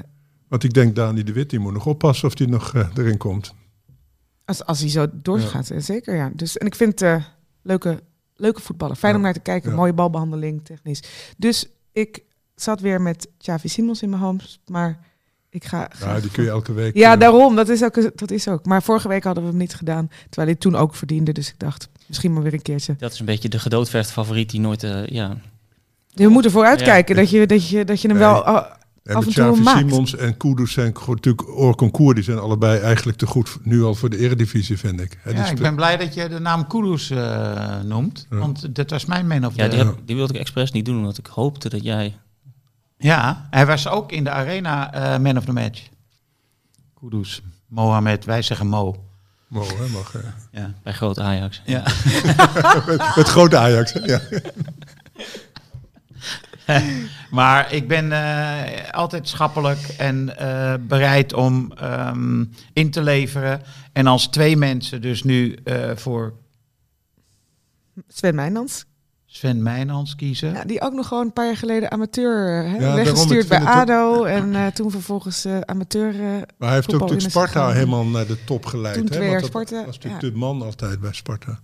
[0.48, 3.18] Want ik denk Dani de Wit, die moet nog oppassen of die nog eh, erin
[3.18, 3.54] komt.
[4.46, 6.32] Als, als hij zo doorgaat, eh, zeker ja.
[6.34, 7.24] Dus, en ik vind het eh,
[7.62, 8.00] leuke,
[8.36, 8.96] leuke voetballen.
[8.96, 9.74] Fijn om naar te kijken.
[9.74, 11.04] Mooie balbehandeling, technisch.
[11.38, 12.24] Dus ik
[12.56, 14.60] zat weer met Xavi Simons in mijn hoofd.
[14.66, 15.00] Maar
[15.54, 15.80] ik ga...
[15.80, 16.96] Ja, graag die kun je elke week...
[16.96, 17.56] Ja, eh, daarom.
[17.56, 18.66] Dat is, ook, dat is ook.
[18.66, 20.10] Maar vorige week hadden we hem niet gedaan.
[20.30, 21.32] Terwijl hij toen ook verdiende.
[21.32, 22.96] Dus ik dacht, misschien maar weer een keertje.
[22.98, 24.84] Dat is een beetje de gedoodverfde favoriet die nooit...
[24.84, 25.38] eh, ja.
[26.14, 26.86] We moeten vooruit Ja.
[26.86, 28.26] kijken dat je, dat je, dat je hem Nee.
[28.28, 28.56] wel oh,
[29.04, 29.78] en af met en toe Xavi.
[29.80, 34.10] Simons en Kudus zijn natuurlijk Orconcourt, die zijn allebei eigenlijk te goed nu al voor
[34.10, 35.18] de eredivisie, vind ik.
[35.34, 38.28] Ja, ik ben blij dat je de naam Kudus eh, noemt.
[38.30, 38.38] Ja.
[38.38, 40.98] Want dat was mijn man of Ja, die, heb- die wilde ik expres niet doen,
[40.98, 42.16] omdat ik hoopte dat jij...
[43.04, 45.82] Ja, hij was ook in de arena eh, man of the match.
[47.00, 47.42] Kudus.
[47.68, 49.06] Mohamed, wij zeggen Mo.
[49.48, 50.22] Mo, hè, mag, eh.
[50.52, 50.74] Ja.
[50.84, 51.62] Bij groot Ajax.
[51.66, 51.84] ja.
[53.16, 54.00] Met grote Ajax, hè?
[54.00, 54.22] Ja.
[57.32, 63.62] Maar ik ben eh, altijd schappelijk en eh, bereid om ehm, in te leveren.
[63.94, 66.34] En als twee mensen dus nu eh, voor
[68.08, 68.86] Sven Meijnans.
[69.36, 70.54] Sven Meijnans kiezen.
[70.54, 73.62] Ja, die ook nog gewoon een paar jaar geleden amateur hè, daarom, ik weggestuurd bij
[73.62, 74.24] ook- ADO.
[74.24, 76.10] En eh, toen vervolgens eh, amateur...
[76.14, 77.74] eh, Maar hij heeft ook Voetbal natuurlijk Sparta gegaan.
[77.74, 78.94] helemaal naar de top geleid.
[78.96, 79.10] Toen hè?
[79.10, 80.30] twee Want jaar dat Sparta, was natuurlijk ja.
[80.30, 81.60] de man altijd bij Sparta.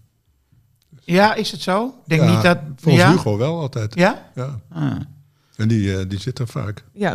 [1.03, 1.85] Ja, is het zo?
[1.85, 2.57] Ik denk Ja, niet dat...
[2.75, 3.11] Volgens ja?
[3.11, 3.95] Hugo wel altijd.
[3.95, 4.29] Ja?
[4.35, 4.59] Ja.
[4.71, 4.91] Ah.
[5.55, 6.83] En die, eh, die zit er vaak.
[6.93, 7.13] ja,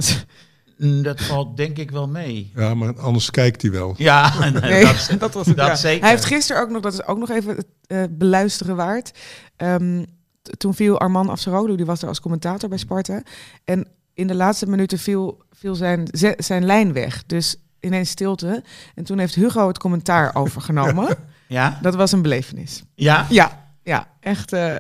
[0.79, 2.53] Mm, Dat valt denk ik wel mee.
[2.57, 3.95] Ja, maar anders kijkt hij wel.
[3.97, 5.57] Ja, Nee, dat, dat, was het.
[5.57, 5.75] dat ja.
[5.77, 6.01] zeker.
[6.03, 9.11] Hij heeft gisteren ook nog, dat is ook nog even het eh, beluisteren waard.
[9.57, 10.07] Ehm, t-
[10.57, 13.23] toen viel Arman Afsaroglu, die was er als commentator bij Sparta.
[13.65, 17.23] En in de laatste minuten viel, viel zijn, zijn lijn weg.
[17.27, 18.63] Dus ineens stilte.
[18.95, 21.17] En toen heeft Hugo het commentaar overgenomen.
[21.47, 21.79] Ja?
[21.83, 22.83] Dat was een belevenis.
[22.95, 23.27] Ja?
[23.31, 24.53] Ja, ja, echt.
[24.53, 24.77] eh,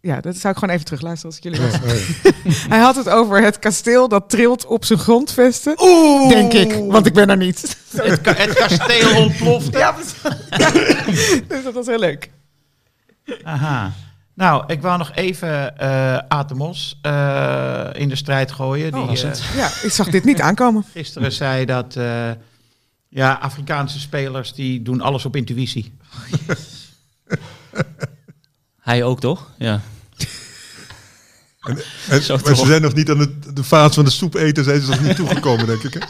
[0.00, 1.80] ja, dat zou ik gewoon even terugluisteren als ik jullie was.
[2.22, 2.68] Ja, ja.
[2.68, 5.74] Hij had het over het kasteel dat trilt op zijn grondvesten.
[5.82, 6.28] Oeh!
[6.28, 7.60] Denk ik, want ik ben er niet.
[7.96, 9.78] Het, ka- het kasteel ontplofte.
[9.78, 9.94] Ja,
[11.48, 12.30] dus dat was heel leuk.
[13.42, 13.92] Aha.
[14.34, 18.94] Nou, ik wou nog even eh Atemos eh, in de strijd gooien.
[18.94, 20.84] Oh, die was eh, Ja, ik zag dit niet aankomen.
[20.92, 22.30] gisteren zei dat eh,
[23.08, 25.92] ja, Afrikaanse spelers die doen alles op intuïtie.
[28.80, 29.50] Hij ook toch?
[29.58, 29.80] Ja.
[31.60, 31.78] En,
[32.22, 32.58] Zo maar toch.
[32.58, 35.00] ze zijn nog niet aan het, de fase van de soep eten, zijn ze nog
[35.00, 35.94] niet toegekomen, denk ik.
[35.94, 36.00] Hè?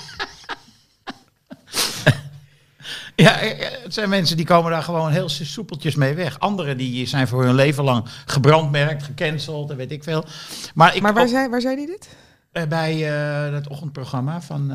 [3.17, 6.39] Ja, eh, eh, het zijn mensen die komen daar gewoon heel soepeltjes mee weg.
[6.39, 10.25] Anderen die zijn voor hun leven lang gebrandmerkt, gecanceld en weet ik veel.
[10.75, 12.09] Maar, ik, Maar waar op- zei, waar zei hij dit?
[12.53, 12.93] eh, bij
[13.47, 14.71] eh, het ochtendprogramma van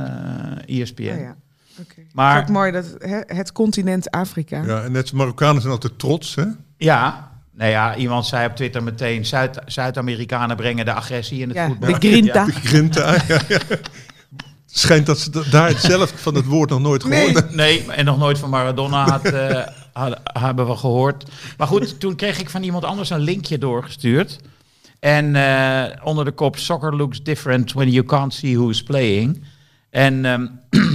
[0.66, 1.02] eh ESPN.
[1.02, 1.36] Oh, ja.
[1.80, 2.02] Oké.
[2.14, 2.40] Maar-.
[2.42, 4.64] Ook mooi dat hè, het continent Afrika.
[4.64, 6.44] Ja, en net als Marokkanen zijn altijd trots, hè?
[6.78, 9.26] Ja, nou ja, iemand zei op Twitter meteen...
[9.26, 11.90] Zuid- Zuid-Amerikanen brengen de agressie in het Ja, voetbal.
[12.00, 12.46] de grinta.
[12.46, 13.14] De grinta.
[13.28, 13.60] ja, ja.
[14.68, 17.34] Het schijnt dat ze da- daar zelf van het woord nog nooit gehoord Nee.
[17.34, 17.56] hebben.
[17.56, 21.32] Nee, en nog nooit van Maradona had, eh, had- hebben we gehoord.
[21.58, 24.40] Maar goed, toen kreeg ik van iemand anders een linkje doorgestuurd.
[25.00, 29.44] En eh, onder de kop Soccer looks different when you can't see who's playing.
[29.90, 30.48] En ehm,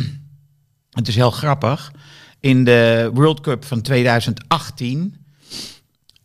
[0.98, 1.92] het is heel grappig.
[2.40, 5.16] In de World Cup van 2018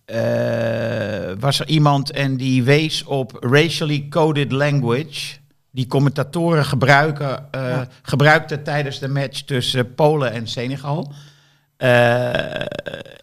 [0.05, 5.35] eh, was er iemand en die wees op racially coded language.
[5.77, 7.87] Die commentatoren gebruiken, eh, Ja.
[8.01, 11.13] gebruikten tijdens de match tussen Polen en Senegal.
[11.77, 12.61] Eh,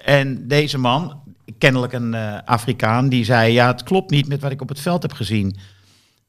[0.04, 1.20] en deze man,
[1.58, 4.80] kennelijk een eh, Afrikaan, die zei: Ja, het klopt niet met wat ik op het
[4.80, 5.56] veld heb gezien.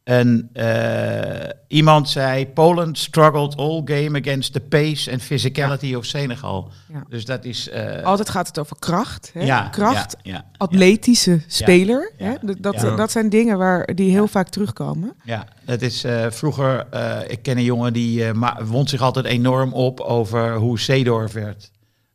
[0.06, 6.72] En eh, iemand zei: Poland struggled all game against the pace and physicality of Senegal.
[6.94, 7.04] Ja.
[7.10, 7.70] Dus dat is.
[7.70, 9.30] eh, Altijd gaat het over kracht.
[9.34, 9.44] Hè?
[9.46, 12.12] ja, kracht, Ja, ja, atletische speler.
[12.18, 12.26] Ja.
[12.26, 12.34] Hè?
[12.42, 12.96] Dat, dat, Ja.
[12.96, 15.14] dat zijn dingen waar, die heel vaak terugkomen.
[15.24, 16.88] Ja, het is eh, vroeger.
[16.92, 21.32] eh, ik ken een jongen die eh, wond zich altijd enorm op over hoe Seedorf
[21.34, 21.72] werd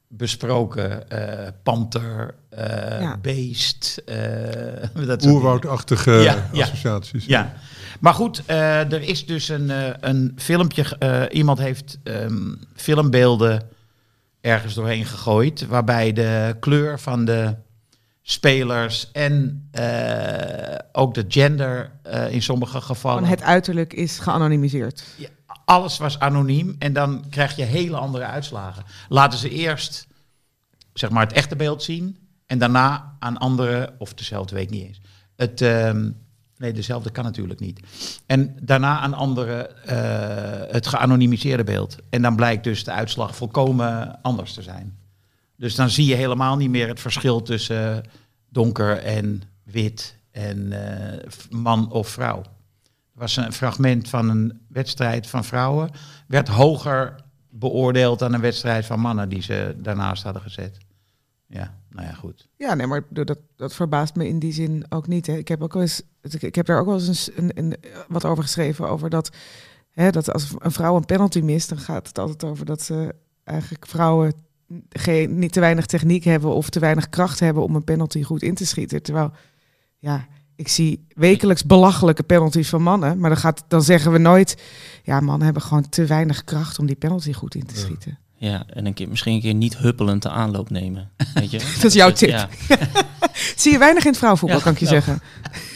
[0.09, 1.11] besproken.
[1.11, 3.17] eh panter, eh, Ja.
[3.23, 4.03] beest.
[4.07, 4.17] eh,
[4.95, 5.35] dat soort dingen.
[5.35, 6.63] Oerwoudachtige Ja, ja.
[6.63, 7.25] associaties.
[7.27, 7.53] Ja,
[8.01, 10.97] maar goed, eh, er is dus een, eh, een filmpje.
[10.99, 13.69] eh, iemand heeft ehm, filmbeelden
[14.41, 15.67] ergens doorheen gegooid.
[15.67, 17.55] Waarbij de kleur van de
[18.23, 19.69] spelers en
[20.93, 21.93] ook de gender
[22.31, 23.21] in sommige gevallen.
[23.21, 25.05] Van het uiterlijk is geanonimiseerd.
[25.17, 25.29] Ja,
[25.65, 28.85] alles was anoniem en dan krijg je hele andere uitslagen.
[29.09, 30.07] Laten ze eerst
[30.93, 34.87] zeg maar het echte beeld zien en daarna aan anderen, of dezelfde weet ik niet
[34.87, 35.01] eens.
[35.37, 36.11] Het, ehm,
[36.61, 37.81] nee, dezelfde kan natuurlijk niet.
[38.27, 41.97] En daarna aan anderen eh, het geanonimiseerde beeld.
[42.11, 44.99] En dan blijkt dus de uitslag volkomen anders te zijn.
[45.57, 48.03] Dus dan zie je helemaal niet meer het verschil tussen
[48.49, 51.19] donker en wit en eh,
[51.51, 52.39] man of vrouw.
[53.15, 55.91] Er was een fragment van een wedstrijd van vrouwen.
[56.27, 57.15] Werd hoger
[57.51, 60.79] beoordeeld dan een wedstrijd van mannen die ze daarnaast hadden gezet.
[61.53, 62.49] Ja, nou ja, goed.
[62.57, 65.27] Ja, nee, maar dat, dat verbaast me in die zin ook niet.
[65.27, 65.37] Hè.
[65.37, 67.77] Ik heb ook wel eens, ik, ik heb daar ook wel eens een, een,
[68.09, 69.31] wat over geschreven over dat,
[69.91, 73.15] hè, dat als een vrouw een penalty mist, dan gaat het altijd over dat ze
[73.45, 74.33] eigenlijk vrouwen
[74.89, 78.43] geen, niet te weinig techniek hebben of te weinig kracht hebben om een penalty goed
[78.43, 79.03] in te schieten.
[79.03, 79.33] Terwijl,
[79.99, 80.27] ja,
[80.57, 84.63] ik zie wekelijks belachelijke penalties van mannen, maar dan, gaat, dan zeggen we nooit,
[85.03, 88.11] ja, mannen hebben gewoon te weinig kracht om die penalty goed in te schieten.
[88.11, 91.11] Ja, en een keer, misschien een keer niet huppelend de aanloop nemen.
[91.35, 91.59] Weet je?
[91.75, 92.29] Dat is jouw tip.
[92.29, 92.49] Ja.
[93.57, 94.97] Zie je weinig in het vrouwenvoetbal, Ja, kan ik je nou.
[95.03, 95.23] zeggen.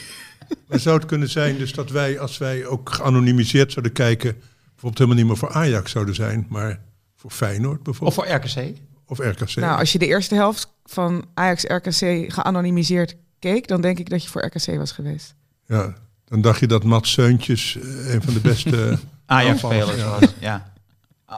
[0.68, 4.98] Maar zou het kunnen zijn dus dat wij, als wij ook geanonimiseerd zouden kijken, bijvoorbeeld
[4.98, 6.80] helemaal niet meer voor Ajax zouden zijn, maar
[7.16, 8.76] voor Feyenoord Of bijvoorbeeld, voor RKC.
[9.06, 9.54] of, RKC?
[9.54, 14.28] Nou, als je de eerste helft van Ajax-RKC geanonimiseerd keek, dan denk ik dat je
[14.28, 15.34] voor RKC was geweest.
[15.66, 15.94] Ja,
[16.24, 20.34] dan dacht je dat Mats Seuntjes eh, een van de beste Ajax-spelers was.
[20.40, 20.72] Ja.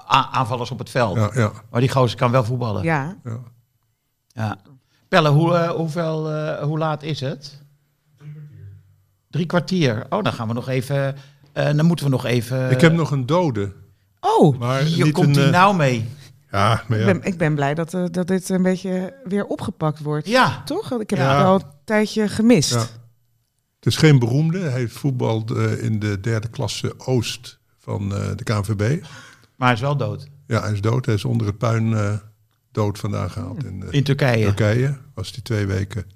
[0.07, 1.17] Aanvallers op het veld.
[1.17, 2.83] Ja, ja, Maar die gozer kan wel voetballen.
[2.83, 3.17] Ja.
[3.25, 3.39] Ja,
[4.27, 4.57] ja.
[5.09, 7.63] Pelle, hoe, eh, hoeveel, eh, hoe laat is het?
[9.31, 10.07] Drie kwartier.
[10.11, 11.17] Oh, dan gaan we nog even...
[11.53, 12.71] eh, dan moeten we nog even...
[12.71, 13.73] ik heb nog een dode.
[14.21, 16.09] Oh, Maar Hier komt een, hij nou mee.
[16.51, 17.13] Ja, maar ik, ja.
[17.13, 20.27] ben, ik ben blij dat, dat dit een beetje weer opgepakt wordt.
[20.29, 20.63] Ja.
[20.65, 21.01] Toch?
[21.01, 21.37] Ik heb Ja.
[21.37, 22.73] het al een tijdje gemist.
[22.75, 22.79] Ja.
[23.77, 24.59] Het is geen beroemde.
[24.59, 29.05] Hij voetbalt eh, in de derde klasse Oost van eh, de KNVB.
[29.57, 30.29] Maar hij is wel dood.
[30.47, 31.07] Ja, hij is dood.
[31.07, 32.19] Hij is onder het puin eh,
[32.71, 33.65] dood vandaan gehaald.
[33.65, 34.45] In, eh, In Turkije.
[34.45, 36.07] Turkije was hij twee weken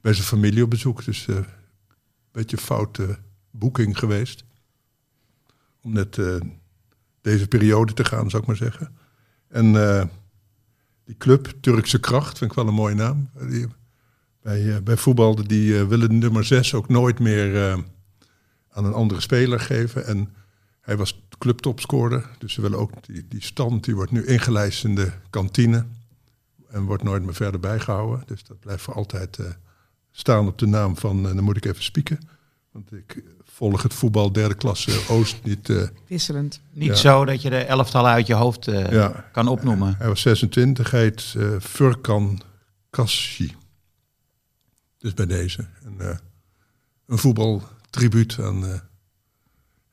[0.00, 1.04] bij zijn familie op bezoek.
[1.04, 1.46] Dus eh, een
[2.32, 3.18] beetje foute
[3.50, 4.44] boeking geweest.
[5.82, 6.20] Om net
[7.20, 8.96] deze periode te gaan, zou ik maar zeggen.
[9.48, 9.72] En
[11.04, 13.30] die club, Turkse Kracht, vind ik wel een mooie naam.
[13.48, 13.66] Die,
[14.42, 17.72] bij, bij voetbal, die eh, willen nummer 6 ook nooit meer
[18.70, 20.06] aan een andere speler geven.
[20.06, 20.34] En
[20.86, 22.28] hij was clubtopscorer.
[22.38, 25.86] Dus ze willen ook die, die stand, die wordt nu ingelijst in de kantine.
[26.68, 28.22] En wordt nooit meer verder bijgehouden.
[28.26, 29.46] Dus dat blijft voor altijd eh,
[30.12, 32.18] staan op de naam van, eh, dan moet ik even spieken.
[32.72, 35.68] Want ik volg het voetbal derde klasse Oost niet.
[35.68, 36.60] eh, Wisselend.
[36.72, 36.94] Niet Ja.
[36.94, 39.28] zo dat je de elftallen uit je hoofd eh, Ja.
[39.32, 39.94] kan opnoemen.
[39.98, 42.40] hij was 26, hij heet eh, Furkan
[42.90, 43.54] Kassi.
[44.98, 45.66] Dus bij deze.
[45.84, 46.16] Een, eh,
[47.06, 48.78] een voetbaltribuut aan eh,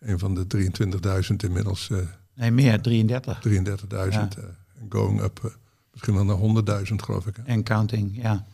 [0.04, 1.90] een van de 23.000 inmiddels.
[1.90, 1.98] eh,
[2.36, 2.82] Nee, meer.
[2.82, 3.40] 33.
[3.42, 4.38] 33.000.
[4.38, 4.44] eh,
[4.90, 5.52] going up eh,
[5.92, 7.38] misschien wel naar 100.000 geloof ik.
[7.46, 8.46] En counting, ja.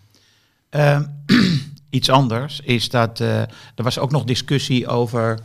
[0.69, 1.03] Ehm,
[1.89, 5.39] iets anders is dat eh, er was ook nog discussie over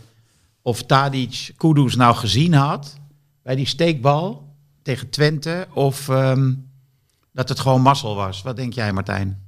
[0.62, 2.96] of Tadic Kudus nou gezien had
[3.42, 6.54] bij die steekbal tegen Twente of ehm,
[7.32, 8.42] dat het gewoon mazzel was.
[8.42, 9.42] Wat denk jij, Martijn?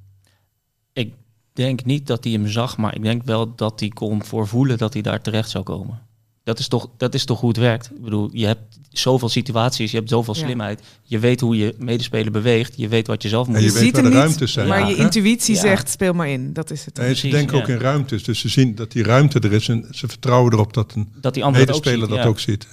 [0.93, 1.15] Ik
[1.53, 4.93] denk niet dat hij hem zag, maar ik denk wel dat hij kon voorvoelen dat
[4.93, 6.06] hij daar terecht zou komen.
[6.47, 7.91] Dat is toch, dat is toch hoe het werkt.
[7.97, 10.45] Ik bedoel, je hebt zoveel situaties, je hebt zoveel Ja.
[10.45, 10.81] slimheid.
[11.03, 13.93] Je weet hoe je medespeler beweegt, je weet wat je zelf moet En je weet
[13.93, 14.69] waar hem de niet, ruimtes zijn.
[14.69, 14.87] Maar Ja.
[14.89, 15.61] je intuïtie Ja.
[15.61, 16.53] zegt, speel maar in.
[16.53, 16.97] Dat is het.
[16.97, 17.73] Nee, ze denken ook ja.
[17.73, 18.25] in ruimtes.
[18.25, 21.35] Dus ze zien dat die ruimte er is en ze vertrouwen erop dat een Dat
[21.35, 22.31] die andere dat ook medespeler ziet, dat ja.
[22.31, 22.67] ook ziet.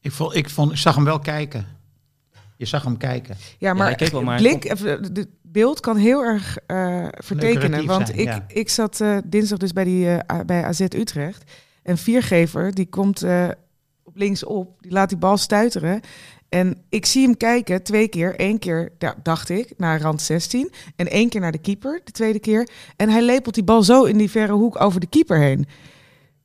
[0.00, 1.66] Ik, vond, ik, vond, ik zag hem wel kijken.
[2.56, 3.36] Je zag hem kijken.
[3.58, 7.62] Ja, maar wel, maar blik, even, het beeld kan heel erg eh, vertekenen.
[7.62, 8.44] Lucratief Want zijn, ik, ja.
[8.48, 11.50] ik zat eh, dinsdag dus bij, die, eh, bij AZ Utrecht.
[11.84, 13.48] En Viergever, die komt eh,
[14.02, 14.82] op links op.
[14.82, 16.00] Die laat die bal stuiteren.
[16.48, 18.34] En ik zie hem kijken twee keer.
[18.36, 20.70] Eén keer, ja, dacht ik, naar rand 16.
[20.96, 22.68] En één keer naar de keeper, de tweede keer.
[22.96, 25.66] En hij lepelt die bal zo in die verre hoek over de keeper heen.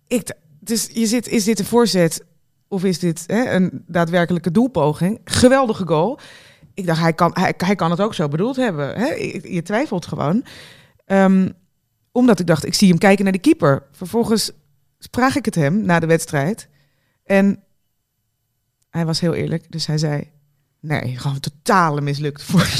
[0.08, 2.26] Ik, dus je zit, is dit een voorzet
[2.68, 5.20] of is dit hè, een daadwerkelijke doelpoging?
[5.24, 6.20] Geweldige goal.
[6.74, 8.98] Ik dacht, hij kan, hij, kan het ook zo bedoeld hebben.
[8.98, 9.08] Hè?
[9.08, 10.44] Je, je twijfelt gewoon.
[11.06, 11.50] Ehm,
[12.12, 13.84] omdat ik dacht, ik zie hem kijken naar de keeper.
[13.92, 14.52] Vervolgens
[15.12, 16.68] vraag ik het hem na de wedstrijd.
[17.26, 17.64] En
[18.90, 19.72] hij was heel eerlijk.
[19.72, 20.32] Dus hij zei,
[20.80, 22.68] nee, gewoon een totale mislukt voor.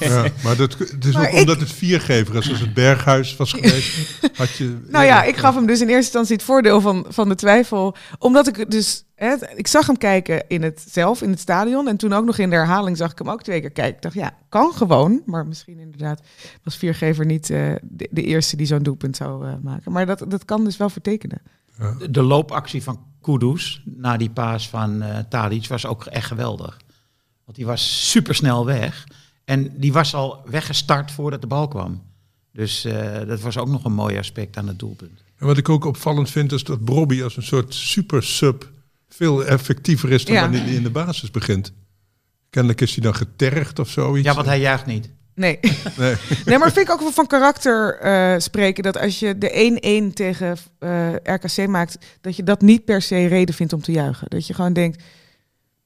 [0.00, 2.50] Ja, maar dat, het is Maar ook ik- omdat het viergever is.
[2.50, 4.80] Als het Berghuis was geweest, had je...
[4.86, 7.96] Nou ja, ik gaf hem dus in eerste instantie het voordeel van, van de twijfel.
[8.18, 9.04] Omdat ik dus...
[9.14, 11.88] Hè, ik zag hem kijken in het, zelf, in het stadion.
[11.88, 13.94] En toen ook nog in de herhaling zag ik hem ook twee keer kijken.
[13.96, 15.22] Ik dacht, ja, kan gewoon.
[15.26, 16.20] Maar misschien inderdaad
[16.62, 19.92] was Viergever niet eh, de, de eerste die zo'n doelpunt zou eh, maken.
[19.92, 21.42] Maar dat, dat kan dus wel vertekenen.
[21.98, 26.76] De, de loopactie van Kudus na die paas van Tadic was ook echt geweldig.
[27.44, 29.06] Want die was supersnel weg.
[29.44, 32.02] En die was al weggestart voordat de bal kwam.
[32.52, 35.22] Dus eh, dat was ook nog een mooi aspect aan het doelpunt.
[35.38, 38.70] En wat ik ook opvallend vind, is dat Bobby als een soort super sub
[39.08, 40.40] veel effectiever is dan Ja.
[40.40, 41.72] wanneer hij in de basis begint.
[42.50, 44.26] Kennelijk is hij dan getergd of zoiets.
[44.28, 45.10] Ja, want hij juicht niet.
[45.40, 45.58] Nee.
[45.96, 46.14] Nee.
[46.44, 48.82] nee, maar vind ik ook wel van karakter eh, spreken.
[48.82, 53.26] Dat als je de 1-1 tegen eh, RKC maakt, dat je dat niet per se
[53.26, 54.28] reden vindt om te juichen.
[54.30, 55.02] Dat je gewoon denkt,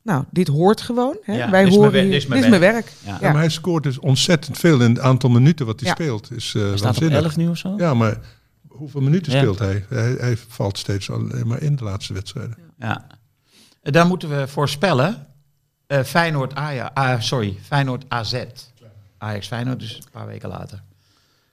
[0.03, 1.17] nou, dit hoort gewoon.
[1.23, 1.37] Hè?
[1.37, 2.93] Ja, Wij dit is horen mijn hier, wer- dit is mijn werk.
[3.05, 3.19] Ja.
[3.21, 5.95] Ja, maar hij scoort dus ontzettend veel in het aantal minuten wat hij Ja.
[5.95, 6.31] speelt.
[6.33, 7.23] Is, eh Hij staat op waanzinnig.
[7.23, 7.75] 11 nu of zo.
[7.77, 8.19] Ja, maar
[8.69, 9.39] hoeveel minuten Ja.
[9.39, 9.85] speelt hij?
[9.89, 10.15] hij?
[10.19, 12.57] Hij valt steeds alleen maar in de laatste wedstrijden.
[12.79, 13.07] Ja.
[13.83, 15.27] Daar moeten we voorspellen.
[15.87, 18.45] Eh Feyenoord, Aja, sorry, Feyenoord AZ.
[19.19, 20.83] Ajax Feyenoord, dus een paar weken later.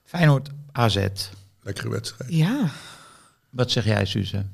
[0.04, 1.06] Feyenoord AZ.
[1.60, 2.32] Lekkere wedstrijd.
[2.32, 2.70] Ja.
[3.50, 4.46] Wat zeg jij, Suze?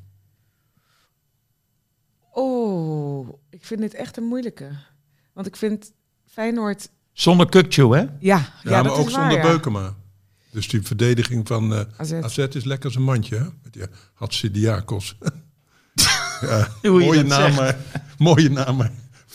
[2.30, 4.70] Oh, ik vind dit echt een moeilijke.
[5.32, 5.92] Want ik vind
[6.26, 6.88] Feyenoord...
[7.12, 7.98] Zonder Kukcu, hè?
[7.98, 9.42] Ja, ja, Ja, dat maar ook is waar, zonder ja.
[9.42, 9.94] Beukema.
[10.50, 12.12] Dus die verdediging van eh AZ.
[12.12, 13.36] AZ is lekker als een mandje.
[13.36, 13.44] Hè?
[13.62, 13.82] Met die
[14.14, 15.16] Hatsidiakos.
[16.40, 17.24] ja, mooie
[18.18, 18.92] mooie naam, maar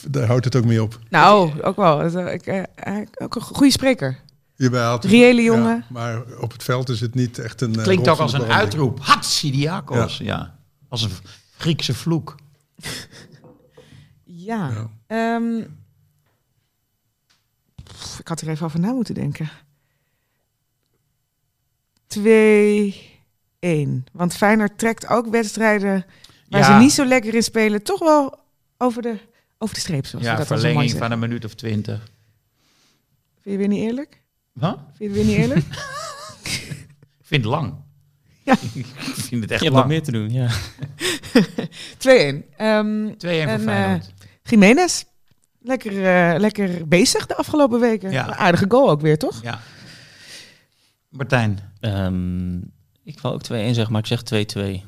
[0.10, 1.00] daar houdt het ook mee op.
[1.10, 2.02] Nou, ook wel.
[2.02, 4.20] Eh, Ik, eh, eh, ook een goede spreker.
[4.58, 5.76] Haalt het- Reële jongen.
[5.76, 7.76] Ja, maar op het veld is het niet echt een.
[7.76, 8.62] eh, Klinkt ook als een branding.
[8.62, 9.00] uitroep.
[9.02, 10.18] Hatsidiakos.
[10.18, 10.56] Ja.
[10.90, 11.12] Als een
[11.58, 12.36] Griekse vloek.
[14.26, 14.70] Ja.
[14.70, 14.90] Ja.
[15.08, 15.64] Ehm,
[17.84, 19.50] pff, ik had er even over na moeten denken.
[22.08, 22.94] 2-1.
[23.60, 24.04] 2-1.
[24.12, 26.06] Want Feyenoord trekt ook wedstrijden
[26.50, 26.66] waar Ja.
[26.78, 28.40] ze niet zo lekker in spelen, toch wel
[28.78, 29.18] over de,
[29.64, 30.06] over de streep.
[30.06, 32.02] Zoals Ja, dat verlenging van een minuut of twintig.
[33.42, 34.22] Vind je weer niet eerlijk?
[34.52, 34.80] Wat?
[34.98, 35.66] Vind je weer niet eerlijk?
[37.20, 37.74] Ik vind het lang.
[38.46, 38.54] Ja.
[38.54, 38.86] ik
[39.16, 39.88] vind het echt Je hebt wat lang.
[39.88, 40.50] meer te doen, ja.
[42.44, 42.56] 2-1.
[42.58, 44.14] Ehm 2-1 voor En, Feyenoord.
[44.44, 45.04] Jiménez,
[45.60, 48.12] lekker, eh, lekker bezig de afgelopen weken.
[48.12, 48.28] Ja.
[48.28, 49.42] Een aardige goal ook weer, toch?
[49.44, 49.60] ja.
[51.10, 51.60] Martijn.
[51.80, 52.56] Ehm,
[53.04, 54.84] ik wil ook 2-1 zeggen, maar ik zeg 2-2.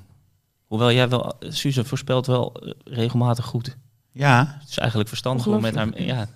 [0.65, 3.77] Hoewel jij wel, Suze voorspelt wel eh, regelmatig goed.
[4.17, 6.01] Ja, Het is eigenlijk verstandig om met haar...
[6.01, 6.27] Ja,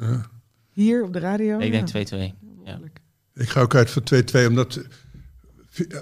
[0.73, 1.59] Hier op de radio.
[1.59, 2.17] ik denk 2-2.
[2.65, 2.79] Ja.
[3.33, 4.01] Ik ga ook uit voor
[4.43, 4.81] 2-2, omdat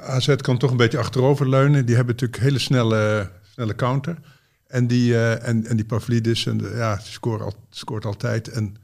[0.02, 1.86] AZ kan toch een beetje achteroverleunen.
[1.86, 4.18] Die hebben natuurlijk hele snelle, snelle counter.
[4.68, 8.48] En die, eh, en, en die Pavlidis, en de- ja, die scoort, al, scoort altijd.
[8.48, 8.76] En,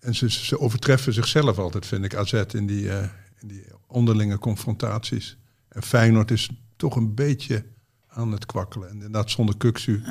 [0.00, 3.08] en ze, ze overtreffen zichzelf altijd, vind ik, AZ, in die, eh,
[3.40, 5.36] in die onderlinge confrontaties.
[5.68, 7.64] En Feyenoord is toch een beetje
[8.08, 8.88] aan het kwakkelen.
[8.88, 10.02] En inderdaad, zonder Kuksu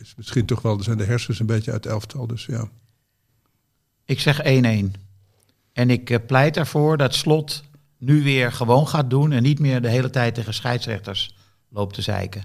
[0.00, 2.26] is misschien toch wel, er zijn de hersens een beetje uit elftal.
[2.26, 2.68] Dus ja.
[4.04, 4.44] ik zeg 1-1.
[5.72, 7.62] En ik eh, pleit ervoor dat Slot
[7.98, 11.36] nu weer gewoon gaat doen en niet meer de hele tijd tegen scheidsrechters
[11.68, 12.42] loopt te zeiken.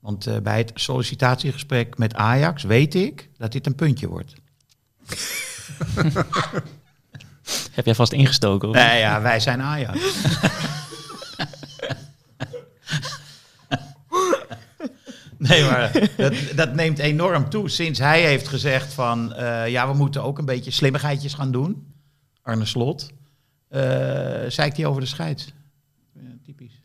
[0.00, 4.34] Want eh, bij het sollicitatiegesprek met Ajax weet ik dat dit een puntje wordt.
[7.72, 8.68] Heb jij vast ingestoken?
[8.68, 8.74] Of?
[8.74, 10.00] Nee, ja, wij zijn Ajax.
[15.38, 17.68] nee, maar dat, dat neemt enorm toe.
[17.68, 19.32] Sinds hij heeft gezegd van...
[19.32, 21.86] eh, ja, we moeten ook een beetje slimmigheidjes gaan doen.
[22.42, 23.10] Arne Slot.
[23.68, 23.80] eh
[24.48, 25.52] zeikt hij over de scheids.
[26.14, 26.80] Ja, typisch.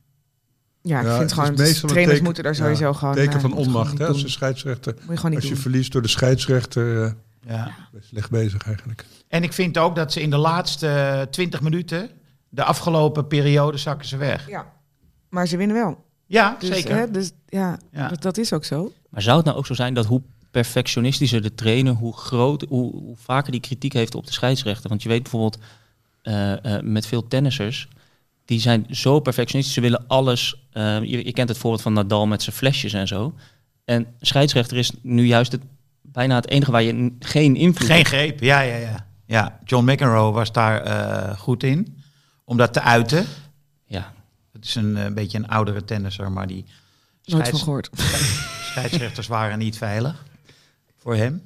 [0.81, 3.13] Ja, ik Ja, vind gewoon, trainers teken- moeten daar sowieso ja, gewoon...
[3.15, 4.07] teken eh, van onmacht, hè?
[4.07, 4.93] Als een scheidsrechter...
[4.93, 5.61] Moet je gewoon niet Als je doen.
[5.61, 7.15] verliest door de scheidsrechter,
[7.47, 7.71] Ja.
[7.99, 9.05] slecht bezig eigenlijk.
[9.27, 12.09] En ik vind ook dat ze in de laatste 20 minuten...
[12.49, 14.49] de afgelopen periode zakken ze weg.
[14.49, 14.71] Ja,
[15.29, 16.02] maar ze winnen wel.
[16.25, 16.95] Ja, Dus, zeker.
[16.95, 18.07] Hè, dus ja, Ja.
[18.07, 18.91] Dat, dat is ook zo.
[19.09, 20.21] Maar zou het nou ook zo zijn dat hoe
[20.51, 24.89] perfectionistischer de trainer, hoe, groot, hoe, hoe vaker die kritiek heeft op de scheidsrechter?
[24.89, 25.57] Want je weet bijvoorbeeld
[26.21, 27.87] eh, eh, met veel tennissers,
[28.45, 30.65] die zijn zo perfectionistisch, ze willen alles.
[30.71, 33.33] eh, je, je kent het voorbeeld van Nadal met zijn flesjes en zo.
[33.85, 35.61] En scheidsrechter is nu juist het,
[36.01, 39.07] bijna het enige waar je geen invloed Geen greep, ja, ja, ja.
[39.25, 41.97] Ja, John McEnroe was daar eh, goed in.
[42.45, 43.25] Om dat te uiten.
[43.85, 44.13] Ja,
[44.63, 46.65] Het is een, eh, beetje een oudere tennisser, maar die
[47.25, 47.89] Nooit van gehoord.
[48.71, 50.23] scheidsrechters waren niet veilig
[50.97, 51.41] voor hem.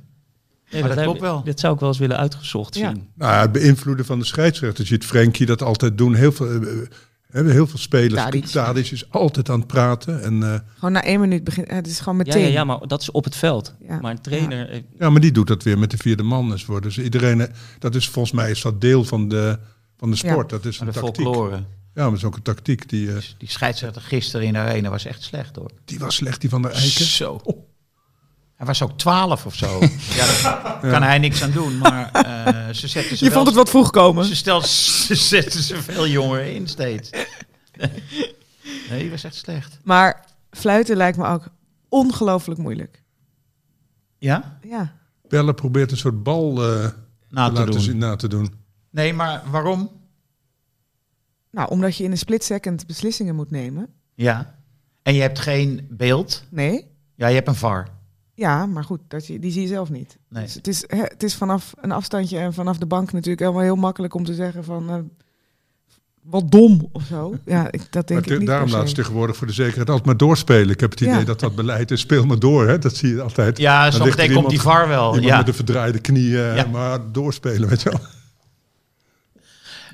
[0.72, 1.43] Nee, Maar dat klopt wel.
[1.43, 2.89] Dit zou ik wel eens willen uitgezocht Ja.
[2.93, 3.09] zien.
[3.15, 4.82] Nou, het beïnvloeden van de scheidsrechter.
[4.84, 6.13] Je ziet Frenkie dat altijd doen.
[6.15, 6.88] Heel veel, eh, eh,
[7.30, 8.13] hebben heel veel spelers.
[8.24, 8.45] Tadic.
[8.45, 10.24] Tadic is altijd aan het praten.
[10.24, 11.72] En, eh, Gewoon na één minuut begint.
[11.72, 12.41] Het is gewoon Ja, meteen.
[12.41, 13.76] ja, ja, maar dat is op het veld.
[13.88, 13.99] Ja.
[13.99, 16.49] Maar een trainer, ja, maar die doet dat weer met de vierde man.
[16.49, 17.47] Dus worden iedereen,
[17.80, 19.59] dat is volgens mij is dat deel van de,
[19.97, 20.49] van de sport.
[20.49, 21.15] Dat is een de tactiek.
[21.15, 21.63] folklore.
[21.97, 22.89] Ja, maar dat is ook een tactiek.
[22.89, 25.71] Die, eh, Die scheidsrechter gisteren in de arena was echt slecht hoor.
[25.85, 27.05] die was slecht, die van der Eiken.
[27.05, 27.41] Zo.
[28.55, 29.79] Hij was ook 12 of zo.
[30.17, 30.25] ja,
[30.81, 31.77] daar kan hij niks aan doen.
[31.77, 34.25] Maar eh, ze zetten ze Je wel- vond het wat vroeg komen.
[34.25, 37.09] Ze, stel, ze zetten ze veel jonger in steeds.
[38.89, 39.77] nee, die was echt slecht.
[39.83, 41.47] Maar fluiten lijkt me ook
[41.89, 43.03] ongelooflijk moeilijk.
[44.17, 44.59] Ja?
[44.63, 44.93] Ja.
[45.27, 46.79] Pelle probeert een soort bal eh,
[47.29, 47.81] Na te te laten doen.
[47.81, 48.53] zien, na te doen.
[48.89, 49.91] Nee, maar waarom?
[51.57, 53.87] Nou, omdat je in een split second beslissingen moet nemen.
[54.15, 54.55] Ja.
[55.03, 56.43] En je hebt geen beeld.
[56.49, 56.85] Nee.
[57.15, 57.87] Ja, je hebt een VAR.
[58.33, 60.17] Ja, maar goed, dat, je- die zie je zelf niet.
[60.29, 60.43] Nee.
[60.43, 63.61] Dus het, is, hè, het is vanaf een afstandje en vanaf de bank natuurlijk helemaal
[63.61, 64.89] heel makkelijk om te zeggen van...
[64.89, 64.95] eh,
[66.21, 67.35] wat dom of zo.
[67.45, 68.87] Ja, ik, dat denk Maar ik niet daarom se.
[68.87, 70.69] ze tegenwoordig voor de zekerheid altijd maar doorspelen.
[70.69, 71.23] Ik heb het idee Ja.
[71.23, 72.67] dat dat beleid is, speel maar door.
[72.67, 72.79] Hè?
[72.79, 73.57] Dat zie je altijd.
[73.57, 75.05] Ja, Dan zo ligt er meteen komt die VAR wel.
[75.07, 75.37] Iemand Ja.
[75.37, 76.65] met een verdraaide knieën, Ja.
[76.65, 77.99] maar doorspelen, weet je wel.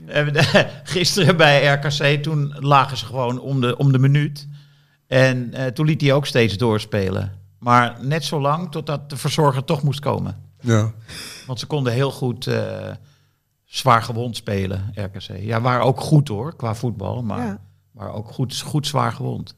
[0.07, 0.27] Eh,
[0.83, 4.47] Gisteren bij RKC, toen lagen ze gewoon om de, om de minuut.
[5.07, 7.31] En eh, toen liet hij ook steeds doorspelen.
[7.59, 10.37] Maar net zo lang totdat de verzorger toch moest komen.
[10.59, 10.91] Ja.
[11.47, 12.89] Want ze konden heel goed eh,
[13.65, 15.37] zwaar gewond spelen, RKC.
[15.39, 17.23] Ja, waren ook goed hoor, qua voetbal.
[17.23, 17.59] Maar Ja.
[17.91, 19.55] waren ook goed, goed zwaar gewond.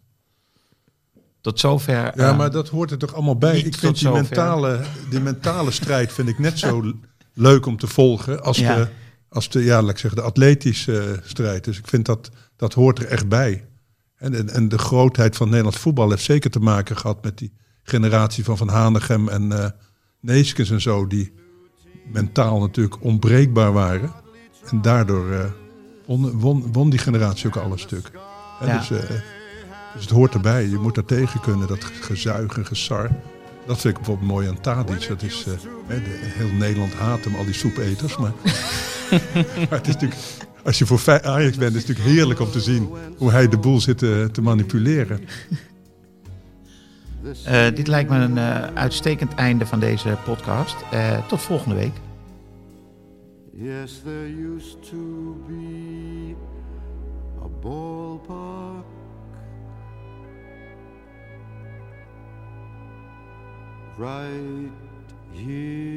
[1.41, 2.11] Tot zover.
[2.19, 3.57] Ja, maar dat hoort er toch allemaal bij.
[3.57, 4.21] Ik vind die zover.
[4.21, 6.93] mentale, die mentale strijd vind ik net zo
[7.33, 8.75] leuk om te volgen als, Ja.
[8.75, 8.87] de,
[9.36, 11.63] als de, ja, laat ik zeggen, de atletische eh, strijd.
[11.63, 13.67] Dus ik vind dat, dat hoort er echt bij.
[14.15, 17.53] En, en, en de grootheid van Nederlands voetbal heeft zeker te maken gehad met die
[17.83, 19.69] generatie van Van Hanegem en eh
[20.19, 21.33] Neeskens en zo, die
[22.11, 24.13] mentaal natuurlijk onbreekbaar waren.
[24.69, 25.45] En daardoor eh,
[26.05, 28.11] won, won, won die generatie ook alles stuk.
[28.61, 28.77] Ja.
[28.77, 28.88] dus,
[29.93, 30.67] dus het hoort erbij.
[30.67, 33.09] Je moet daar tegen kunnen, dat gezuig en gesar.
[33.68, 35.07] Dat vind ik bijvoorbeeld mooi aan Tadic.
[35.07, 35.53] Dat is, eh,
[35.88, 38.18] hè, de- heel Nederland haat hem, al die soepeters.
[38.18, 38.32] Maar,
[39.70, 40.22] maar het is natuurlijk
[40.63, 43.57] als je voor Ajax bent, is het natuurlijk heerlijk om te zien hoe hij de
[43.57, 45.20] boel zit te, te manipuleren.
[47.45, 50.76] Eh, dit lijkt me een eh, uitstekend einde van deze podcast.
[50.91, 51.93] Eh, tot volgende week.
[53.53, 56.36] Yes, there used to be
[57.43, 58.54] a ballpark
[63.97, 64.71] right
[65.33, 65.95] here.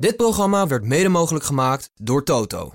[0.00, 2.72] Dit programma werd mede mogelijk gemaakt door Toto.